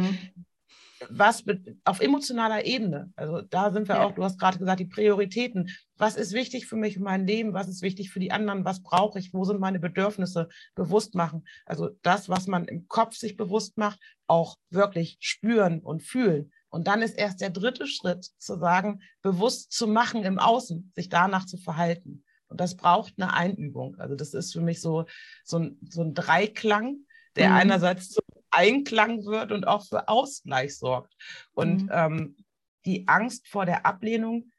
[1.11, 1.45] was
[1.85, 4.05] auf emotionaler Ebene, also da sind wir ja.
[4.05, 5.71] auch, du hast gerade gesagt, die Prioritäten.
[5.97, 7.55] Was ist wichtig für mich in meinem Leben?
[7.55, 8.65] Was ist wichtig für die anderen?
[8.65, 9.33] Was brauche ich?
[9.33, 10.49] Wo sind meine Bedürfnisse?
[10.75, 11.47] Bewusst machen.
[11.65, 16.53] Also das, was man im Kopf sich bewusst macht, auch wirklich spüren und fühlen.
[16.69, 21.09] Und dann ist erst der dritte Schritt zu sagen, bewusst zu machen im Außen, sich
[21.09, 22.25] danach zu verhalten.
[22.49, 23.97] Und das braucht eine Einübung.
[23.97, 25.07] Also das ist für mich so,
[25.45, 26.99] so, ein, so ein Dreiklang,
[27.35, 27.57] der mhm.
[27.57, 31.15] einerseits zum Einklang wird und auch für Ausgleich sorgt.
[31.53, 31.91] Und mhm.
[31.93, 32.37] ähm,
[32.85, 34.51] die Angst vor der Ablehnung,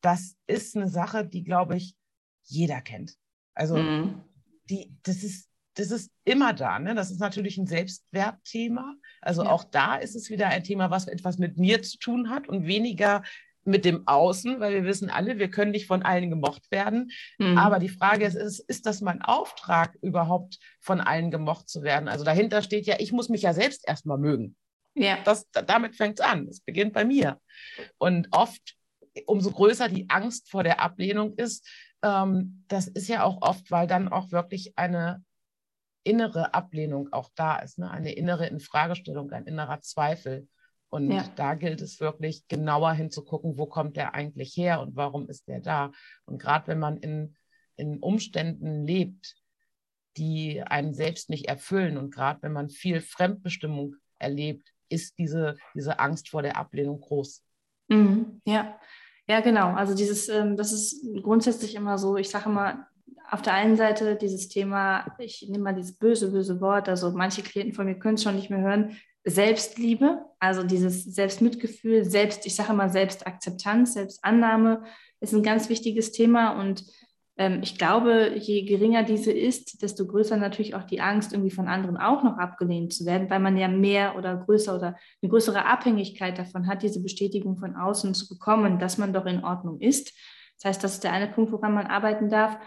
[0.00, 1.94] das ist eine Sache, die, glaube ich,
[2.44, 3.16] jeder kennt.
[3.54, 4.22] Also mhm.
[4.68, 6.78] die, das ist, das ist immer da.
[6.78, 6.94] Ne?
[6.94, 8.94] Das ist natürlich ein Selbstwertthema.
[9.20, 9.50] Also ja.
[9.50, 12.66] auch da ist es wieder ein Thema, was etwas mit mir zu tun hat und
[12.66, 13.22] weniger
[13.66, 17.10] mit dem Außen, weil wir wissen alle, wir können nicht von allen gemocht werden.
[17.38, 17.58] Mhm.
[17.58, 22.08] Aber die Frage ist, ist, ist das mein Auftrag, überhaupt von allen gemocht zu werden?
[22.08, 24.56] Also dahinter steht ja, ich muss mich ja selbst erstmal mögen.
[24.94, 25.18] Ja.
[25.24, 26.48] Das, damit fängt es an.
[26.48, 27.40] Es beginnt bei mir.
[27.98, 28.76] Und oft,
[29.26, 31.68] umso größer die Angst vor der Ablehnung ist,
[32.02, 35.24] ähm, das ist ja auch oft, weil dann auch wirklich eine
[36.04, 37.90] innere Ablehnung auch da ist, ne?
[37.90, 40.48] eine innere Infragestellung, ein innerer Zweifel.
[40.88, 41.24] Und ja.
[41.36, 45.60] da gilt es wirklich genauer hinzugucken, wo kommt der eigentlich her und warum ist der
[45.60, 45.92] da.
[46.24, 47.36] Und gerade wenn man in,
[47.76, 49.36] in Umständen lebt,
[50.16, 55.98] die einen selbst nicht erfüllen und gerade wenn man viel Fremdbestimmung erlebt, ist diese, diese
[55.98, 57.42] Angst vor der Ablehnung groß.
[57.88, 58.78] Mhm, ja.
[59.28, 59.74] ja, genau.
[59.74, 62.86] Also dieses, ähm, das ist grundsätzlich immer so, ich sage immer,
[63.30, 67.42] auf der einen Seite dieses Thema, ich nehme mal dieses böse, böse Wort, also manche
[67.42, 68.96] Klienten von mir können es schon nicht mehr hören,
[69.26, 74.84] Selbstliebe, also dieses Selbstmitgefühl, Selbst, ich sage mal Selbstakzeptanz, Selbstannahme
[75.20, 76.84] ist ein ganz wichtiges Thema und
[77.36, 81.66] ähm, ich glaube, je geringer diese ist, desto größer natürlich auch die Angst, irgendwie von
[81.66, 85.66] anderen auch noch abgelehnt zu werden, weil man ja mehr oder größer oder eine größere
[85.66, 90.12] Abhängigkeit davon hat, diese Bestätigung von außen zu bekommen, dass man doch in Ordnung ist.
[90.56, 92.58] Das heißt, das ist der eine Punkt, woran man arbeiten darf.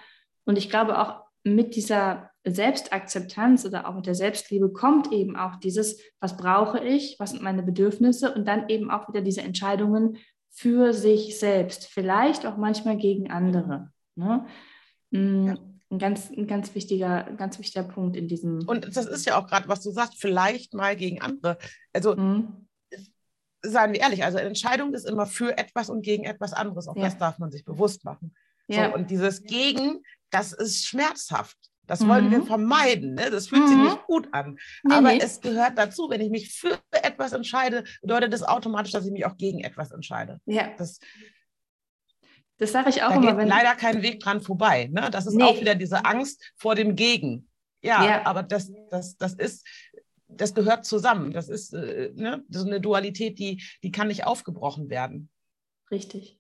[0.46, 5.58] Und ich glaube auch mit dieser Selbstakzeptanz oder auch mit der Selbstliebe kommt eben auch
[5.58, 10.18] dieses, was brauche ich, was sind meine Bedürfnisse und dann eben auch wieder diese Entscheidungen
[10.50, 13.92] für sich selbst, vielleicht auch manchmal gegen andere.
[14.16, 14.46] Ne?
[15.12, 15.58] Mm, ja.
[15.92, 18.68] Ein ganz, ein ganz wichtiger, ganz wichtiger Punkt in diesem.
[18.68, 21.58] Und das ist ja auch gerade, was du sagst, vielleicht mal gegen andere.
[21.94, 22.68] Also mhm.
[23.64, 26.88] seien wir ehrlich, also Entscheidung ist immer für etwas und gegen etwas anderes.
[26.88, 27.06] Auch ja.
[27.06, 28.36] das darf man sich bewusst machen.
[28.68, 28.90] Ja.
[28.90, 31.58] So, und dieses Gegen, das ist schmerzhaft.
[31.90, 32.32] Das wollen mhm.
[32.32, 33.16] wir vermeiden.
[33.16, 33.32] Ne?
[33.32, 33.68] Das fühlt mhm.
[33.68, 34.60] sich nicht gut an.
[34.84, 35.20] Nee, Aber nee.
[35.20, 36.08] es gehört dazu.
[36.08, 39.90] Wenn ich mich für etwas entscheide, bedeutet das automatisch, dass ich mich auch gegen etwas
[39.90, 40.40] entscheide.
[40.46, 40.70] Ja.
[40.78, 41.00] Das,
[42.60, 43.36] das sage ich auch da immer.
[43.36, 44.88] Geht leider kein Weg dran vorbei.
[44.92, 45.10] Ne?
[45.12, 45.44] Das ist nee.
[45.44, 47.50] auch wieder diese Angst vor dem Gegen.
[47.82, 49.66] Ja, ja, aber das, das, das ist,
[50.28, 51.34] das gehört zusammen.
[51.34, 52.44] Das ist äh, ne?
[52.50, 55.30] so eine Dualität, die, die kann nicht aufgebrochen werden.
[55.90, 56.39] Richtig.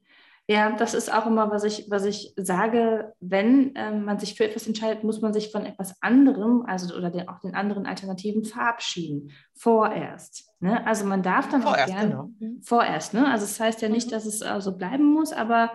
[0.49, 4.45] Ja, das ist auch immer, was ich, was ich sage, wenn ähm, man sich für
[4.45, 8.43] etwas entscheidet, muss man sich von etwas anderem, also oder den, auch den anderen Alternativen
[8.43, 9.29] verabschieden.
[9.53, 10.51] Vorerst.
[10.59, 10.83] Ne?
[10.87, 12.29] Also man darf dann vorerst, auch gerne genau.
[12.39, 12.63] Mhm.
[12.63, 13.31] vorerst, ne?
[13.31, 14.11] Also es das heißt ja nicht, mhm.
[14.11, 15.71] dass es äh, so bleiben muss, aber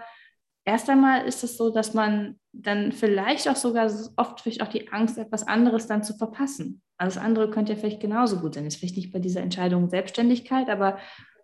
[0.65, 4.91] erst einmal ist es so, dass man dann vielleicht auch sogar oft vielleicht auch die
[4.91, 6.83] Angst, etwas anderes dann zu verpassen.
[6.99, 8.67] Also das andere könnte ja vielleicht genauso gut sein.
[8.67, 10.99] Ist vielleicht nicht bei dieser Entscheidung Selbstständigkeit, aber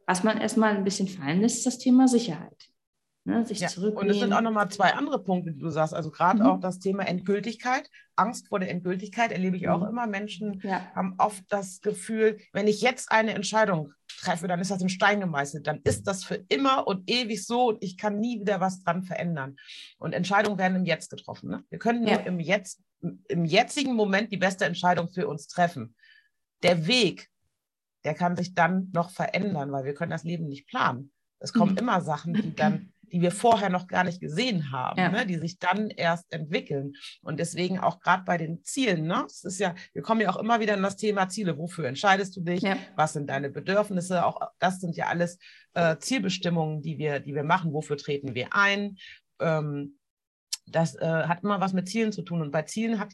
[0.05, 2.70] was man erstmal ein bisschen fallen lässt, ist das Thema Sicherheit.
[3.31, 3.69] Ne, sich ja.
[3.69, 4.09] zurücknehmen.
[4.09, 5.95] Und es sind auch nochmal zwei andere Punkte, die du sagst.
[5.95, 6.47] Also gerade mhm.
[6.47, 7.89] auch das Thema Endgültigkeit.
[8.17, 9.89] Angst vor der Endgültigkeit erlebe ich auch mhm.
[9.89, 10.07] immer.
[10.07, 10.87] Menschen ja.
[10.95, 15.21] haben oft das Gefühl, wenn ich jetzt eine Entscheidung treffe, dann ist das in Stein
[15.21, 15.67] gemeißelt.
[15.67, 19.03] Dann ist das für immer und ewig so und ich kann nie wieder was dran
[19.03, 19.57] verändern.
[19.99, 21.51] Und Entscheidungen werden im Jetzt getroffen.
[21.51, 21.65] Ne?
[21.71, 22.19] Wir können nur ja.
[22.21, 22.81] im, Jetzt,
[23.29, 25.95] im jetzigen Moment die beste Entscheidung für uns treffen.
[26.63, 27.31] Der Weg
[28.05, 31.13] der kann sich dann noch verändern, weil wir können das Leben nicht planen.
[31.39, 31.79] Es kommen mhm.
[31.79, 35.11] immer Sachen, die dann die wir vorher noch gar nicht gesehen haben, ja.
[35.11, 36.95] ne, die sich dann erst entwickeln.
[37.23, 40.37] Und deswegen auch gerade bei den Zielen, ne, es ist ja, wir kommen ja auch
[40.37, 41.59] immer wieder in das Thema Ziele.
[41.59, 42.63] Wofür entscheidest du dich?
[42.63, 42.77] Ja.
[42.97, 44.25] Was sind deine Bedürfnisse?
[44.25, 45.39] Auch das sind ja alles
[45.75, 47.73] äh, Zielbestimmungen, die wir, die wir machen.
[47.73, 48.97] Wofür treten wir ein?
[49.41, 49.99] Ähm,
[50.67, 52.43] das äh, hat immer was mit Zielen zu tun.
[52.43, 53.13] Und bei Zielen hat,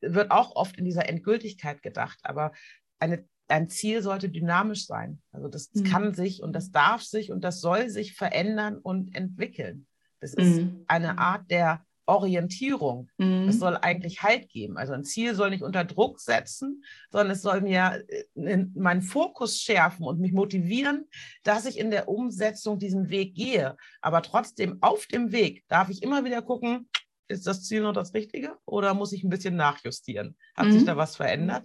[0.00, 2.18] wird auch oft in dieser Endgültigkeit gedacht.
[2.22, 2.52] Aber
[2.98, 5.20] eine ein Ziel sollte dynamisch sein.
[5.32, 5.84] Also das mhm.
[5.84, 9.86] kann sich und das darf sich und das soll sich verändern und entwickeln.
[10.20, 10.84] Das ist mhm.
[10.86, 13.08] eine Art der Orientierung.
[13.18, 13.48] Mhm.
[13.48, 14.76] Es soll eigentlich Halt geben.
[14.76, 19.60] Also ein Ziel soll nicht unter Druck setzen, sondern es soll mir äh, meinen Fokus
[19.60, 21.06] schärfen und mich motivieren,
[21.44, 23.76] dass ich in der Umsetzung diesen Weg gehe.
[24.00, 26.88] Aber trotzdem auf dem Weg darf ich immer wieder gucken,
[27.28, 30.36] ist das Ziel noch das Richtige oder muss ich ein bisschen nachjustieren?
[30.56, 30.72] Hat mhm.
[30.72, 31.64] sich da was verändert?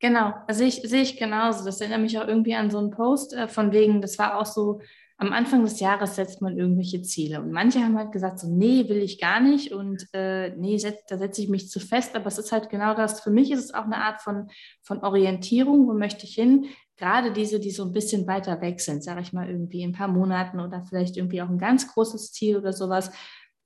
[0.00, 1.64] Genau, sehe ich, sehe ich genauso.
[1.64, 4.46] Das erinnert mich auch irgendwie an so einen Post äh, von wegen, das war auch
[4.46, 4.80] so,
[5.18, 7.42] am Anfang des Jahres setzt man irgendwelche Ziele.
[7.42, 11.04] Und manche haben halt gesagt, so, nee, will ich gar nicht und äh, nee, setz,
[11.06, 12.16] da setze ich mich zu fest.
[12.16, 13.20] Aber es ist halt genau das.
[13.20, 14.48] Für mich ist es auch eine Art von,
[14.82, 15.86] von Orientierung.
[15.86, 16.64] Wo möchte ich hin?
[16.96, 19.94] Gerade diese, die so ein bisschen weiter weg sind, sage ich mal, irgendwie in ein
[19.94, 23.10] paar Monaten oder vielleicht irgendwie auch ein ganz großes Ziel oder sowas.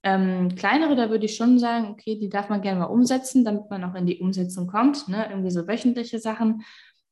[0.07, 3.71] Ähm, kleinere, da würde ich schon sagen, okay, die darf man gerne mal umsetzen, damit
[3.71, 5.27] man auch in die Umsetzung kommt, ne?
[5.31, 6.63] irgendwie so wöchentliche Sachen.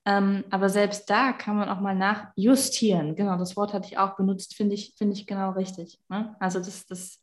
[0.05, 3.15] Ähm, aber selbst da kann man auch mal nachjustieren.
[3.15, 5.99] Genau, das Wort hatte ich auch benutzt, finde ich, finde ich genau richtig.
[6.11, 6.37] Ne?
[6.39, 7.21] Also das, das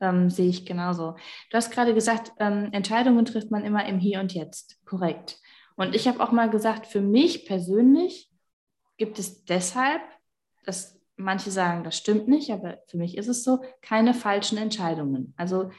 [0.00, 1.16] ähm, sehe ich genauso.
[1.50, 4.78] Du hast gerade gesagt, ähm, Entscheidungen trifft man immer im Hier und Jetzt.
[4.86, 5.38] Korrekt.
[5.76, 8.30] Und ich habe auch mal gesagt, für mich persönlich
[8.96, 10.02] gibt es deshalb,
[10.64, 15.34] das manche sagen, das stimmt nicht, aber für mich ist es so, keine falschen Entscheidungen.
[15.36, 15.70] Also,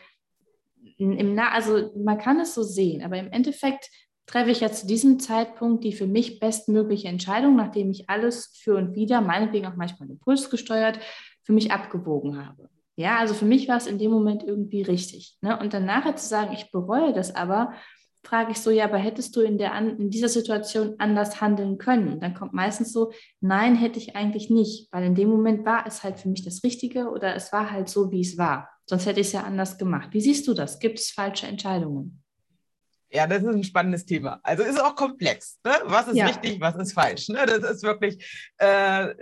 [0.97, 3.89] im also man kann es so sehen, aber im Endeffekt
[4.25, 8.77] treffe ich ja zu diesem Zeitpunkt die für mich bestmögliche Entscheidung, nachdem ich alles für
[8.77, 10.99] und wieder, meinetwegen auch manchmal impulsgesteuert,
[11.43, 12.69] für mich abgewogen habe.
[12.95, 15.37] Ja, also für mich war es in dem Moment irgendwie richtig.
[15.41, 15.57] Ne?
[15.59, 17.73] Und dann nachher zu sagen, ich bereue das aber,
[18.23, 22.19] frage ich so, ja, aber hättest du in, der, in dieser Situation anders handeln können?
[22.19, 26.03] Dann kommt meistens so, nein, hätte ich eigentlich nicht, weil in dem Moment war es
[26.03, 28.69] halt für mich das Richtige oder es war halt so, wie es war.
[28.85, 30.09] Sonst hätte ich es ja anders gemacht.
[30.11, 30.79] Wie siehst du das?
[30.79, 32.21] Gibt es falsche Entscheidungen?
[33.13, 34.39] Ja, das ist ein spannendes Thema.
[34.41, 35.59] Also ist auch komplex.
[35.65, 35.73] Ne?
[35.83, 36.27] Was ist ja.
[36.27, 37.27] richtig, was ist falsch?
[37.27, 37.45] Ne?
[37.45, 39.13] Das ist wirklich äh,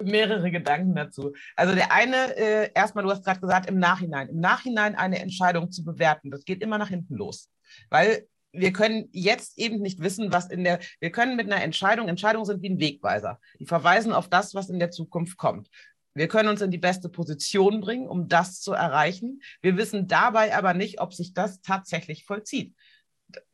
[0.00, 1.32] mehrere Gedanken dazu.
[1.56, 4.28] Also der eine, äh, erstmal, du hast gerade gesagt, im Nachhinein.
[4.28, 7.50] Im Nachhinein eine Entscheidung zu bewerten, das geht immer nach hinten los.
[7.90, 12.08] Weil wir können jetzt eben nicht wissen, was in der, wir können mit einer Entscheidung,
[12.08, 13.40] Entscheidungen sind wie ein Wegweiser.
[13.58, 15.68] Die verweisen auf das, was in der Zukunft kommt.
[16.14, 19.42] Wir können uns in die beste Position bringen, um das zu erreichen.
[19.62, 22.74] Wir wissen dabei aber nicht, ob sich das tatsächlich vollzieht.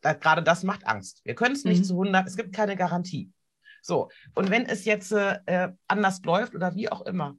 [0.03, 1.23] Da, gerade das macht Angst.
[1.25, 1.85] Wir können es nicht mhm.
[1.85, 3.33] zu 100, es gibt keine Garantie.
[3.83, 7.39] So, und wenn es jetzt äh, anders läuft oder wie auch immer,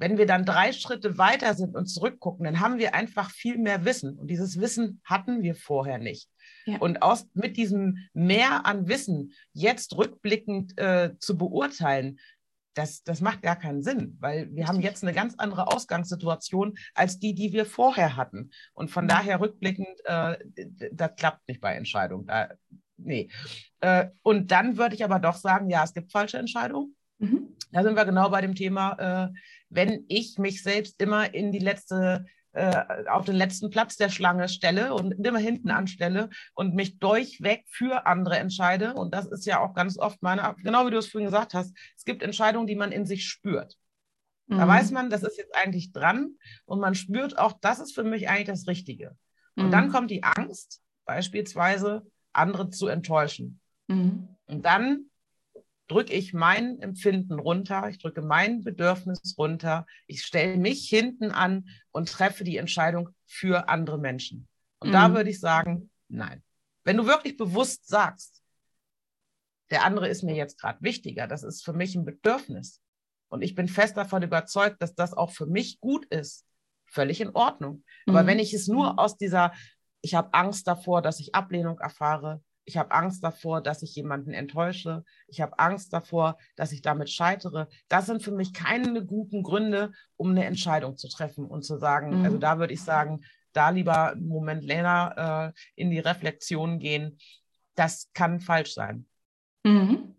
[0.00, 3.84] wenn wir dann drei Schritte weiter sind und zurückgucken, dann haben wir einfach viel mehr
[3.84, 4.18] Wissen.
[4.18, 6.28] Und dieses Wissen hatten wir vorher nicht.
[6.66, 6.78] Ja.
[6.78, 12.18] Und aus, mit diesem Mehr an Wissen jetzt rückblickend äh, zu beurteilen,
[12.74, 17.18] das, das macht gar keinen Sinn, weil wir haben jetzt eine ganz andere Ausgangssituation als
[17.18, 18.50] die, die wir vorher hatten.
[18.74, 19.08] Und von mhm.
[19.08, 20.38] daher rückblickend, äh,
[20.92, 22.26] das klappt nicht bei Entscheidungen.
[22.26, 22.50] Da,
[22.96, 23.28] nee.
[23.80, 26.96] Äh, und dann würde ich aber doch sagen, ja, es gibt falsche Entscheidungen.
[27.18, 27.56] Mhm.
[27.72, 29.32] Da sind wir genau bei dem Thema, äh,
[29.68, 34.48] wenn ich mich selbst immer in die letzte äh, auf den letzten Platz der Schlange
[34.48, 38.94] stelle und immer hinten anstelle und mich durchweg für andere entscheide.
[38.94, 41.76] Und das ist ja auch ganz oft meine, genau wie du es vorhin gesagt hast,
[41.96, 43.76] es gibt Entscheidungen, die man in sich spürt.
[44.48, 44.68] Da mhm.
[44.68, 46.34] weiß man, das ist jetzt eigentlich dran
[46.64, 49.16] und man spürt auch, das ist für mich eigentlich das Richtige.
[49.54, 49.70] Und mhm.
[49.70, 53.60] dann kommt die Angst, beispielsweise andere zu enttäuschen.
[53.86, 54.28] Mhm.
[54.46, 55.09] Und dann
[55.90, 61.68] drücke ich mein Empfinden runter, ich drücke mein Bedürfnis runter, ich stelle mich hinten an
[61.90, 64.46] und treffe die Entscheidung für andere Menschen.
[64.78, 64.92] Und mhm.
[64.92, 66.42] da würde ich sagen, nein.
[66.84, 68.40] Wenn du wirklich bewusst sagst,
[69.70, 72.80] der andere ist mir jetzt gerade wichtiger, das ist für mich ein Bedürfnis.
[73.28, 76.46] Und ich bin fest davon überzeugt, dass das auch für mich gut ist.
[76.86, 77.84] Völlig in Ordnung.
[78.06, 78.26] Aber mhm.
[78.28, 79.52] wenn ich es nur aus dieser,
[80.02, 84.32] ich habe Angst davor, dass ich Ablehnung erfahre, ich habe Angst davor, dass ich jemanden
[84.32, 85.04] enttäusche.
[85.26, 87.68] Ich habe Angst davor, dass ich damit scheitere.
[87.88, 92.18] Das sind für mich keine guten Gründe, um eine Entscheidung zu treffen und zu sagen,
[92.18, 92.24] mhm.
[92.24, 97.18] also da würde ich sagen, da lieber einen Moment länger äh, in die Reflexion gehen.
[97.74, 99.06] Das kann falsch sein.
[99.64, 100.14] Mhm.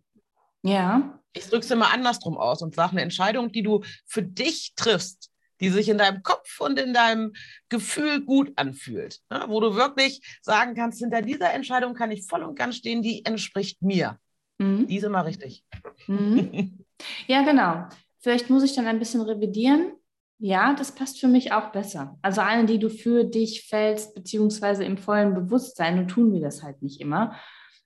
[0.64, 1.20] Ja.
[1.34, 5.31] Ich drücke es immer andersrum aus und sage, eine Entscheidung, die du für dich triffst,
[5.62, 7.34] die sich in deinem Kopf und in deinem
[7.70, 9.46] Gefühl gut anfühlt, ne?
[9.48, 13.26] wo du wirklich sagen kannst, hinter dieser Entscheidung kann ich voll und ganz stehen, die
[13.26, 14.18] entspricht mir.
[14.58, 14.88] Mhm.
[14.88, 15.64] Die ist immer richtig.
[16.08, 16.80] Mhm.
[17.26, 17.88] Ja, genau.
[18.20, 19.94] Vielleicht muss ich dann ein bisschen revidieren.
[20.38, 22.20] Ja, das passt für mich auch besser.
[22.22, 26.62] Also eine, die du für dich fällst, beziehungsweise im vollen Bewusstsein, und tun wir das
[26.62, 27.36] halt nicht immer.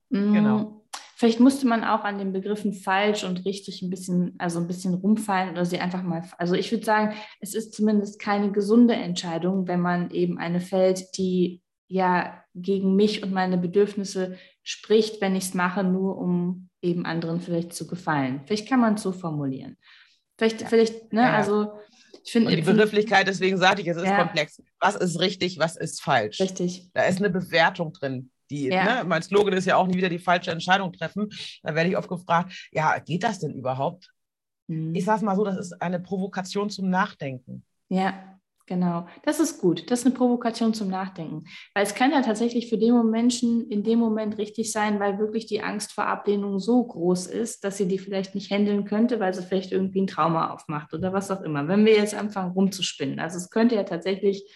[0.09, 0.33] Mhm.
[0.33, 0.84] Genau.
[1.17, 4.93] Vielleicht musste man auch an den Begriffen falsch und richtig ein bisschen, also ein bisschen
[4.93, 9.67] rumfallen oder sie einfach mal, also ich würde sagen, es ist zumindest keine gesunde Entscheidung,
[9.67, 15.45] wenn man eben eine fällt, die ja gegen mich und meine Bedürfnisse spricht, wenn ich
[15.45, 18.41] es mache, nur um eben anderen vielleicht zu gefallen.
[18.45, 19.77] Vielleicht kann man es so formulieren.
[20.37, 20.67] Vielleicht, ja.
[20.67, 21.35] vielleicht, ne, ja, ja.
[21.35, 21.71] also
[22.25, 22.55] ich finde.
[22.55, 24.61] Die Begrifflichkeit, deswegen sagte ich, es ist komplex.
[24.79, 26.41] Was ist richtig, was ist falsch?
[26.41, 26.89] Richtig.
[26.93, 28.31] Da ist eine Bewertung drin.
[28.49, 29.03] Die, ja.
[29.03, 31.29] ne, mein Slogan ist ja auch nie wieder die falsche Entscheidung treffen.
[31.63, 34.11] Da werde ich oft gefragt, ja, geht das denn überhaupt?
[34.67, 34.95] Mhm.
[34.95, 37.63] Ich sage es mal so, das ist eine Provokation zum Nachdenken.
[37.89, 39.07] Ja, genau.
[39.23, 39.89] Das ist gut.
[39.89, 41.45] Das ist eine Provokation zum Nachdenken.
[41.73, 45.45] Weil es kann ja tatsächlich für den Menschen in dem Moment richtig sein, weil wirklich
[45.45, 49.33] die Angst vor Ablehnung so groß ist, dass sie die vielleicht nicht handeln könnte, weil
[49.33, 51.67] sie vielleicht irgendwie ein Trauma aufmacht oder was auch immer.
[51.67, 53.19] Wenn wir jetzt anfangen rumzuspinnen.
[53.19, 54.51] Also es könnte ja tatsächlich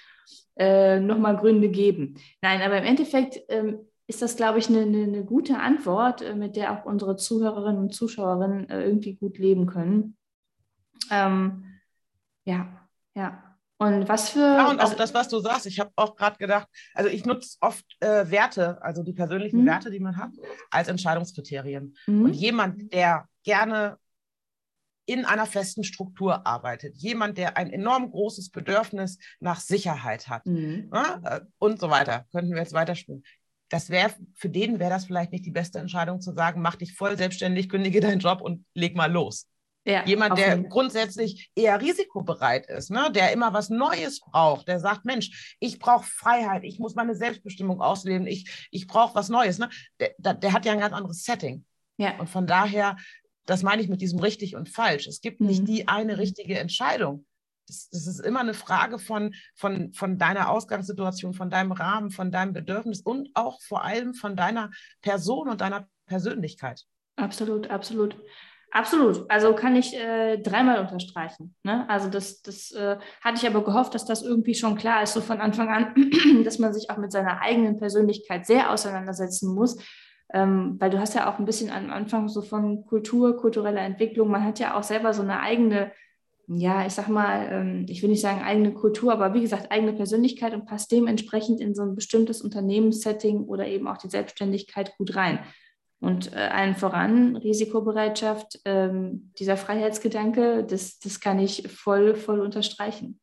[0.60, 2.16] äh, nochmal Gründe geben.
[2.42, 6.36] Nein, aber im Endeffekt ähm, ist das, glaube ich, eine, eine, eine gute Antwort, äh,
[6.36, 10.18] mit der auch unsere Zuhörerinnen und Zuschauerinnen äh, irgendwie gut leben können.
[11.10, 11.64] Ähm,
[12.44, 12.68] ja,
[13.16, 13.44] ja.
[13.78, 14.40] Und was für.
[14.40, 17.56] Ja, und auch das, was du sagst, ich habe auch gerade gedacht, also ich nutze
[17.62, 19.68] oft äh, Werte, also die persönlichen mhm.
[19.68, 20.32] Werte, die man hat,
[20.70, 21.96] als Entscheidungskriterien.
[22.06, 22.26] Mhm.
[22.26, 23.98] Und jemand, der gerne
[25.10, 26.96] in einer festen Struktur arbeitet.
[26.98, 30.92] Jemand, der ein enorm großes Bedürfnis nach Sicherheit hat mhm.
[30.94, 32.28] ja, äh, und so weiter.
[32.32, 33.24] Könnten wir jetzt weiterspielen.
[33.70, 36.94] Das wäre, für den wäre das vielleicht nicht die beste Entscheidung zu sagen, mach dich
[36.94, 39.48] voll selbstständig, kündige deinen Job und leg mal los.
[39.84, 43.10] Ja, Jemand, der grundsätzlich eher risikobereit ist, ne?
[43.12, 47.82] der immer was Neues braucht, der sagt, Mensch, ich brauche Freiheit, ich muss meine Selbstbestimmung
[47.82, 49.58] ausleben, ich, ich brauche was Neues.
[49.58, 49.70] Ne?
[50.00, 51.66] Der, der, hat ja ein ganz anderes Setting.
[51.98, 52.20] Ja.
[52.20, 52.98] Und von daher
[53.50, 55.08] das meine ich mit diesem richtig und falsch.
[55.08, 55.66] Es gibt nicht mhm.
[55.66, 57.26] die eine richtige Entscheidung.
[57.68, 62.32] Das, das, ist immer eine Frage von, von, von deiner Ausgangssituation, von deinem Rahmen, von
[62.32, 66.84] deinem Bedürfnis und auch vor allem von deiner Person und deiner Persönlichkeit.
[67.16, 68.18] Absolut, absolut.
[68.72, 69.26] Absolut.
[69.32, 71.56] Also kann ich äh, dreimal unterstreichen.
[71.64, 71.90] Ne?
[71.90, 75.22] Also das, das äh, hatte ich aber gehofft, dass das irgendwie schon klar ist, so
[75.22, 75.96] von Anfang an,
[76.44, 79.78] dass man sich auch mit seiner eigenen Persönlichkeit sehr auseinandersetzen muss,
[80.34, 84.30] ähm, weil du hast ja auch ein bisschen am Anfang so von Kultur, kultureller Entwicklung,
[84.30, 85.92] man hat ja auch selber so eine eigene,
[86.48, 89.94] ja, ich sag mal, ähm, ich will nicht sagen eigene Kultur, aber wie gesagt, eigene
[89.94, 95.16] Persönlichkeit und passt dementsprechend in so ein bestimmtes Unternehmenssetting oder eben auch die Selbstständigkeit gut
[95.16, 95.40] rein.
[96.00, 103.20] Und äh, allen voran Risikobereitschaft, ähm, dieser Freiheitsgedanke, das, das kann ich voll, voll unterstreichen.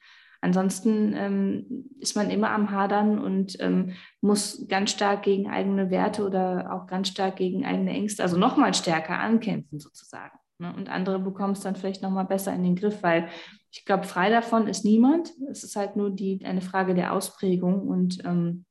[0.46, 6.24] Ansonsten ähm, ist man immer am Hadern und ähm, muss ganz stark gegen eigene Werte
[6.24, 10.38] oder auch ganz stark gegen eigene Ängste, also nochmal stärker ankämpfen sozusagen.
[10.58, 10.72] Ne?
[10.72, 13.28] Und andere bekommen es dann vielleicht nochmal besser in den Griff, weil
[13.72, 15.32] ich glaube, frei davon ist niemand.
[15.50, 18.66] Es ist halt nur die, eine Frage der Ausprägung und ähm,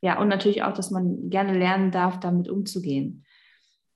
[0.00, 3.24] ja, und natürlich auch, dass man gerne lernen darf, damit umzugehen.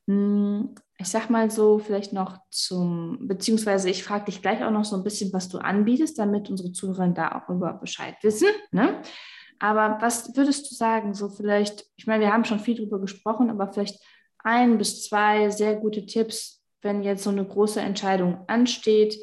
[0.09, 4.85] Hm, ich sag mal so, vielleicht noch zum, beziehungsweise ich frage dich gleich auch noch
[4.85, 8.49] so ein bisschen, was du anbietest, damit unsere Zuhörer da auch über Bescheid wissen.
[8.73, 9.01] Ne?
[9.61, 13.49] Aber was würdest du sagen, so vielleicht, ich meine, wir haben schon viel drüber gesprochen,
[13.49, 14.01] aber vielleicht
[14.39, 19.17] ein bis zwei sehr gute Tipps, wenn jetzt so eine große Entscheidung ansteht,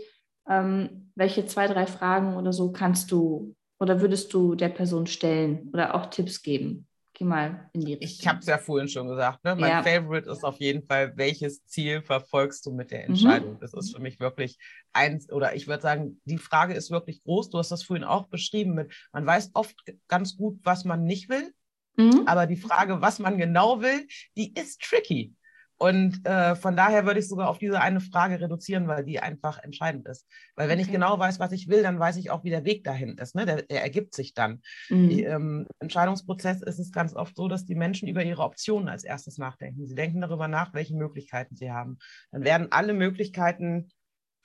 [0.47, 5.69] ähm, welche zwei, drei Fragen oder so kannst du oder würdest du der Person stellen
[5.73, 6.87] oder auch Tipps geben?
[7.17, 8.09] Geh mal in die Richtung.
[8.09, 9.41] Ich habe es ja vorhin schon gesagt.
[9.45, 9.55] Ne?
[9.55, 9.83] Mein ja.
[9.83, 13.53] Favorite ist auf jeden Fall, welches Ziel verfolgst du mit der Entscheidung?
[13.53, 13.59] Mhm.
[13.61, 14.57] Das ist für mich wirklich
[14.91, 17.51] eins, oder ich würde sagen, die Frage ist wirklich groß.
[17.51, 19.75] Du hast das vorhin auch beschrieben mit, man weiß oft
[20.09, 21.53] ganz gut, was man nicht will.
[21.95, 22.23] Mhm.
[22.25, 25.33] Aber die Frage, was man genau will, die ist tricky.
[25.77, 29.61] Und äh, von daher würde ich sogar auf diese eine Frage reduzieren, weil die einfach
[29.61, 30.25] entscheidend ist.
[30.55, 30.87] Weil wenn okay.
[30.87, 33.35] ich genau weiß, was ich will, dann weiß ich auch, wie der Weg dahin ist.
[33.35, 33.45] Ne?
[33.45, 34.61] Der, der ergibt sich dann.
[34.89, 35.09] Mhm.
[35.09, 39.03] Die, ähm, Entscheidungsprozess ist es ganz oft so, dass die Menschen über ihre Optionen als
[39.03, 39.85] erstes nachdenken.
[39.85, 41.97] Sie denken darüber nach, welche Möglichkeiten sie haben.
[42.31, 43.89] Dann werden alle Möglichkeiten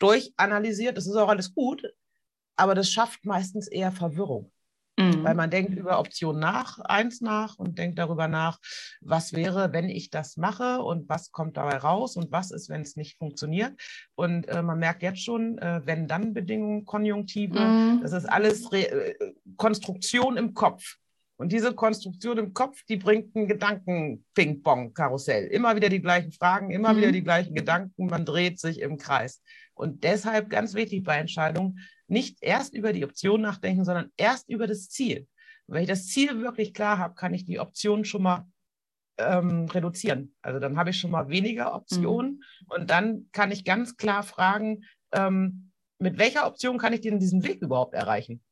[0.00, 0.96] durchanalysiert.
[0.96, 1.84] Das ist auch alles gut,
[2.56, 4.50] aber das schafft meistens eher Verwirrung.
[5.00, 5.24] Mhm.
[5.24, 8.58] Weil man denkt über Option nach, eins nach und denkt darüber nach,
[9.00, 12.82] was wäre, wenn ich das mache und was kommt dabei raus und was ist, wenn
[12.82, 13.72] es nicht funktioniert.
[14.14, 18.00] Und äh, man merkt jetzt schon, äh, wenn dann Bedingungen, Konjunktive, mhm.
[18.02, 19.14] das ist alles Re äh,
[19.56, 20.96] Konstruktion im Kopf.
[21.40, 25.46] Und diese Konstruktion im Kopf, die bringt ein Gedanken-Ping-Pong-Karussell.
[25.46, 26.98] Immer wieder die gleichen Fragen, immer mhm.
[26.98, 29.40] wieder die gleichen Gedanken, man dreht sich im Kreis.
[29.72, 31.78] Und deshalb ganz wichtig bei Entscheidungen,
[32.10, 35.26] nicht erst über die Option nachdenken, sondern erst über das Ziel.
[35.66, 38.46] Und wenn ich das Ziel wirklich klar habe, kann ich die Option schon mal
[39.18, 40.34] ähm, reduzieren.
[40.42, 42.66] Also dann habe ich schon mal weniger Optionen mhm.
[42.68, 47.44] und dann kann ich ganz klar fragen, ähm, mit welcher Option kann ich denn diesen
[47.44, 48.42] Weg überhaupt erreichen?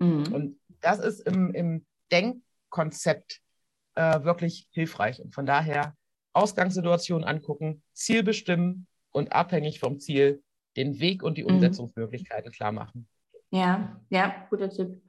[0.00, 0.32] Mhm.
[0.32, 3.40] Und das ist im, im Denkkonzept
[3.94, 5.20] äh, wirklich hilfreich.
[5.20, 5.94] Und von daher
[6.32, 10.42] Ausgangssituation angucken, Ziel bestimmen und abhängig vom Ziel
[10.76, 11.54] den Weg und die mhm.
[11.54, 13.06] Umsetzungsmöglichkeiten klar machen.
[13.50, 15.00] Ja, ja, guter Tipp.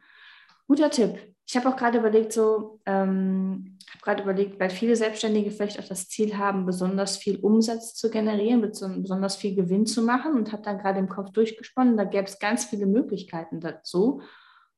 [0.67, 1.19] Guter Tipp.
[1.47, 5.87] Ich habe auch gerade überlegt, so, ähm, habe gerade überlegt, weil viele Selbstständige vielleicht auch
[5.87, 10.63] das Ziel haben, besonders viel Umsatz zu generieren, besonders viel Gewinn zu machen und habe
[10.63, 14.21] dann gerade im Kopf durchgesponnen, da gäbe es ganz viele Möglichkeiten dazu.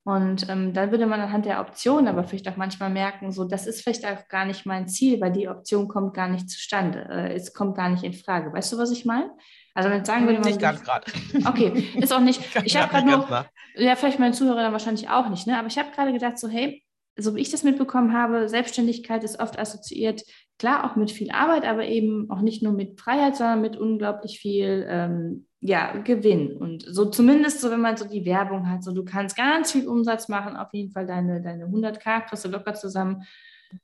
[0.04, 3.68] Und ähm, dann würde man anhand der Option aber vielleicht auch manchmal merken, so das
[3.68, 7.06] ist vielleicht auch gar nicht mein Ziel, weil die Option kommt gar nicht zustande.
[7.10, 8.54] Äh, es kommt gar nicht in Frage.
[8.54, 9.30] Weißt du, was ich meine?
[9.78, 11.06] Also wenn ich sagen würde, man nicht ganz gerade.
[11.46, 12.42] Okay, ist auch nicht.
[12.66, 15.56] ich habe gerade nur, ja, vielleicht meine Zuhörer dann wahrscheinlich auch nicht, ne?
[15.56, 16.84] Aber ich habe gerade gedacht, so hey,
[17.16, 20.24] so wie ich das mitbekommen habe, Selbstständigkeit ist oft assoziiert,
[20.58, 24.40] klar auch mit viel Arbeit, aber eben auch nicht nur mit Freiheit, sondern mit unglaublich
[24.40, 26.58] viel ähm, ja, Gewinn.
[26.58, 29.88] Und so zumindest so, wenn man so die Werbung hat, so du kannst ganz viel
[29.88, 33.28] Umsatz machen, auf jeden Fall deine, deine 100k kriegst du locker zusammen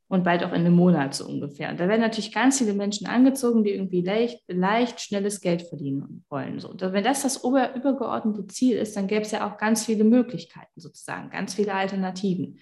[0.07, 1.69] und bald auch in einem Monat so ungefähr.
[1.69, 6.23] Und da werden natürlich ganz viele Menschen angezogen, die irgendwie leicht, leicht schnelles Geld verdienen
[6.29, 6.59] wollen.
[6.59, 6.69] So.
[6.69, 10.03] Und wenn das das ober, übergeordnete Ziel ist, dann gäbe es ja auch ganz viele
[10.03, 12.59] Möglichkeiten sozusagen, ganz viele Alternativen.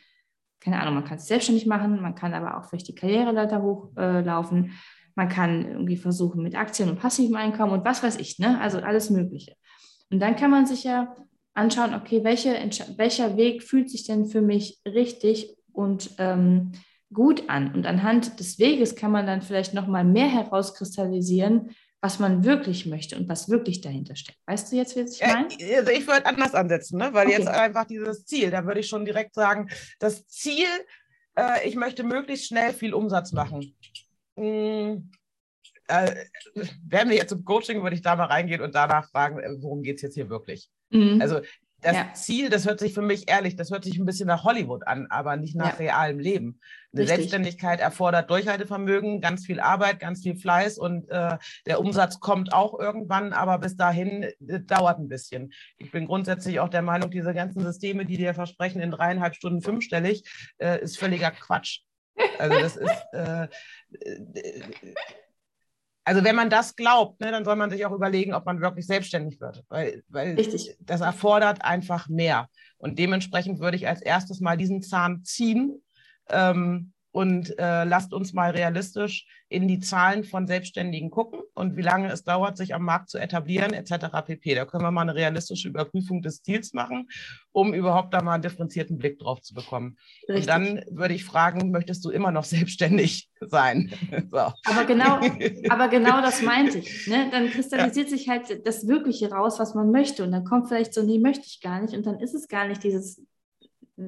[0.59, 4.65] Keine Ahnung, man kann es selbstständig machen, man kann aber auch vielleicht die Karriereleiter hochlaufen.
[4.65, 4.69] Äh,
[5.15, 8.59] man kann irgendwie versuchen mit Aktien und passivem Einkommen und was weiß ich, ne?
[8.61, 9.55] Also alles Mögliche.
[10.09, 11.15] Und dann kann man sich ja
[11.53, 12.53] anschauen, okay, welche,
[12.97, 16.71] welcher Weg fühlt sich denn für mich richtig und ähm,
[17.13, 17.73] gut an?
[17.73, 23.15] Und anhand des Weges kann man dann vielleicht nochmal mehr herauskristallisieren, was man wirklich möchte
[23.15, 24.39] und was wirklich dahinter steckt.
[24.47, 25.47] Weißt du jetzt, wie ich meine?
[25.77, 27.13] Also ich würde anders ansetzen, ne?
[27.13, 27.37] weil okay.
[27.37, 30.67] jetzt einfach dieses Ziel, da würde ich schon direkt sagen, das Ziel,
[31.37, 33.75] äh, ich möchte möglichst schnell viel Umsatz machen.
[34.35, 35.11] Hm,
[35.87, 36.25] äh,
[36.87, 39.83] wären wir jetzt im Coaching, würde ich da mal reingehen und danach fragen, äh, worum
[39.83, 40.71] geht es jetzt hier wirklich?
[40.89, 41.21] Mhm.
[41.21, 41.41] Also
[41.81, 42.13] das ja.
[42.13, 45.07] Ziel, das hört sich für mich ehrlich, das hört sich ein bisschen nach Hollywood an,
[45.09, 45.85] aber nicht nach ja.
[45.87, 46.59] realem Leben.
[46.93, 47.17] Eine Richtig.
[47.17, 52.79] Selbstständigkeit erfordert Durchhaltevermögen, ganz viel Arbeit, ganz viel Fleiß und äh, der Umsatz kommt auch
[52.79, 55.53] irgendwann, aber bis dahin äh, dauert ein bisschen.
[55.77, 59.61] Ich bin grundsätzlich auch der Meinung, diese ganzen Systeme, die dir versprechen, in dreieinhalb Stunden
[59.61, 60.23] fünfstellig,
[60.59, 61.81] äh, ist völliger Quatsch.
[62.37, 63.47] Also das ist, äh,
[66.03, 68.87] also wenn man das glaubt, ne, dann soll man sich auch überlegen, ob man wirklich
[68.87, 70.35] selbstständig wird, weil, weil
[70.79, 72.47] das erfordert einfach mehr.
[72.77, 75.83] Und dementsprechend würde ich als erstes mal diesen Zahn ziehen
[76.29, 81.81] ähm, und äh, lasst uns mal realistisch in die Zahlen von Selbstständigen gucken und wie
[81.81, 84.07] lange es dauert, sich am Markt zu etablieren, etc.
[84.25, 84.55] pp.
[84.55, 87.09] Da können wir mal eine realistische Überprüfung des Ziels machen,
[87.51, 89.97] um überhaupt da mal einen differenzierten Blick drauf zu bekommen.
[90.29, 90.37] Richtig.
[90.37, 93.91] Und dann würde ich fragen, möchtest du immer noch selbstständig sein?
[94.31, 94.37] so.
[94.37, 95.19] aber, genau,
[95.69, 97.07] aber genau das meinte ich.
[97.07, 97.29] Ne?
[97.31, 98.17] Dann kristallisiert ja.
[98.17, 100.23] sich halt das Wirkliche raus, was man möchte.
[100.23, 101.93] Und dann kommt vielleicht so, nee, möchte ich gar nicht.
[101.93, 103.21] Und dann ist es gar nicht dieses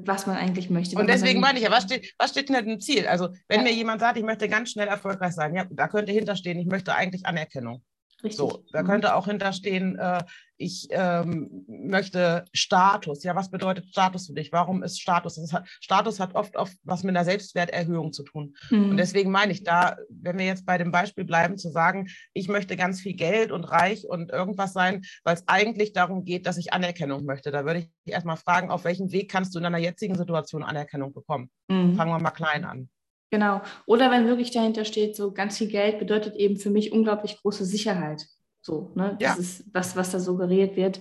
[0.05, 0.97] was man eigentlich möchte.
[0.97, 3.07] Und deswegen meine ich ja, was steht, was steht denn im Ziel?
[3.07, 3.63] Also, wenn ja.
[3.63, 6.95] mir jemand sagt, ich möchte ganz schnell erfolgreich sein, ja, da könnte hinterstehen, ich möchte
[6.95, 7.83] eigentlich Anerkennung.
[8.24, 8.38] Richtig.
[8.38, 8.88] So, da mhm.
[8.88, 10.24] könnte auch hinterstehen, äh,
[10.57, 13.24] ich ähm, möchte Status.
[13.24, 14.51] Ja, was bedeutet Status für dich?
[14.53, 15.38] Warum ist Status?
[15.51, 18.55] Hat, Status hat oft, oft was mit einer Selbstwerterhöhung zu tun.
[18.69, 18.91] Mhm.
[18.91, 22.47] Und deswegen meine ich da, wenn wir jetzt bei dem Beispiel bleiben, zu sagen, ich
[22.47, 26.57] möchte ganz viel Geld und reich und irgendwas sein, weil es eigentlich darum geht, dass
[26.57, 27.51] ich Anerkennung möchte.
[27.51, 31.13] Da würde ich erstmal fragen, auf welchem Weg kannst du in deiner jetzigen Situation Anerkennung
[31.13, 31.49] bekommen?
[31.67, 31.95] Mhm.
[31.95, 32.89] Fangen wir mal klein an.
[33.34, 33.63] Genau.
[33.88, 37.65] Oder wenn wirklich dahinter steht, so ganz viel Geld bedeutet eben für mich unglaublich große
[37.65, 38.27] Sicherheit.
[38.61, 39.17] So, ne?
[39.19, 39.41] Das ja.
[39.41, 40.99] ist das, was da suggeriert wird.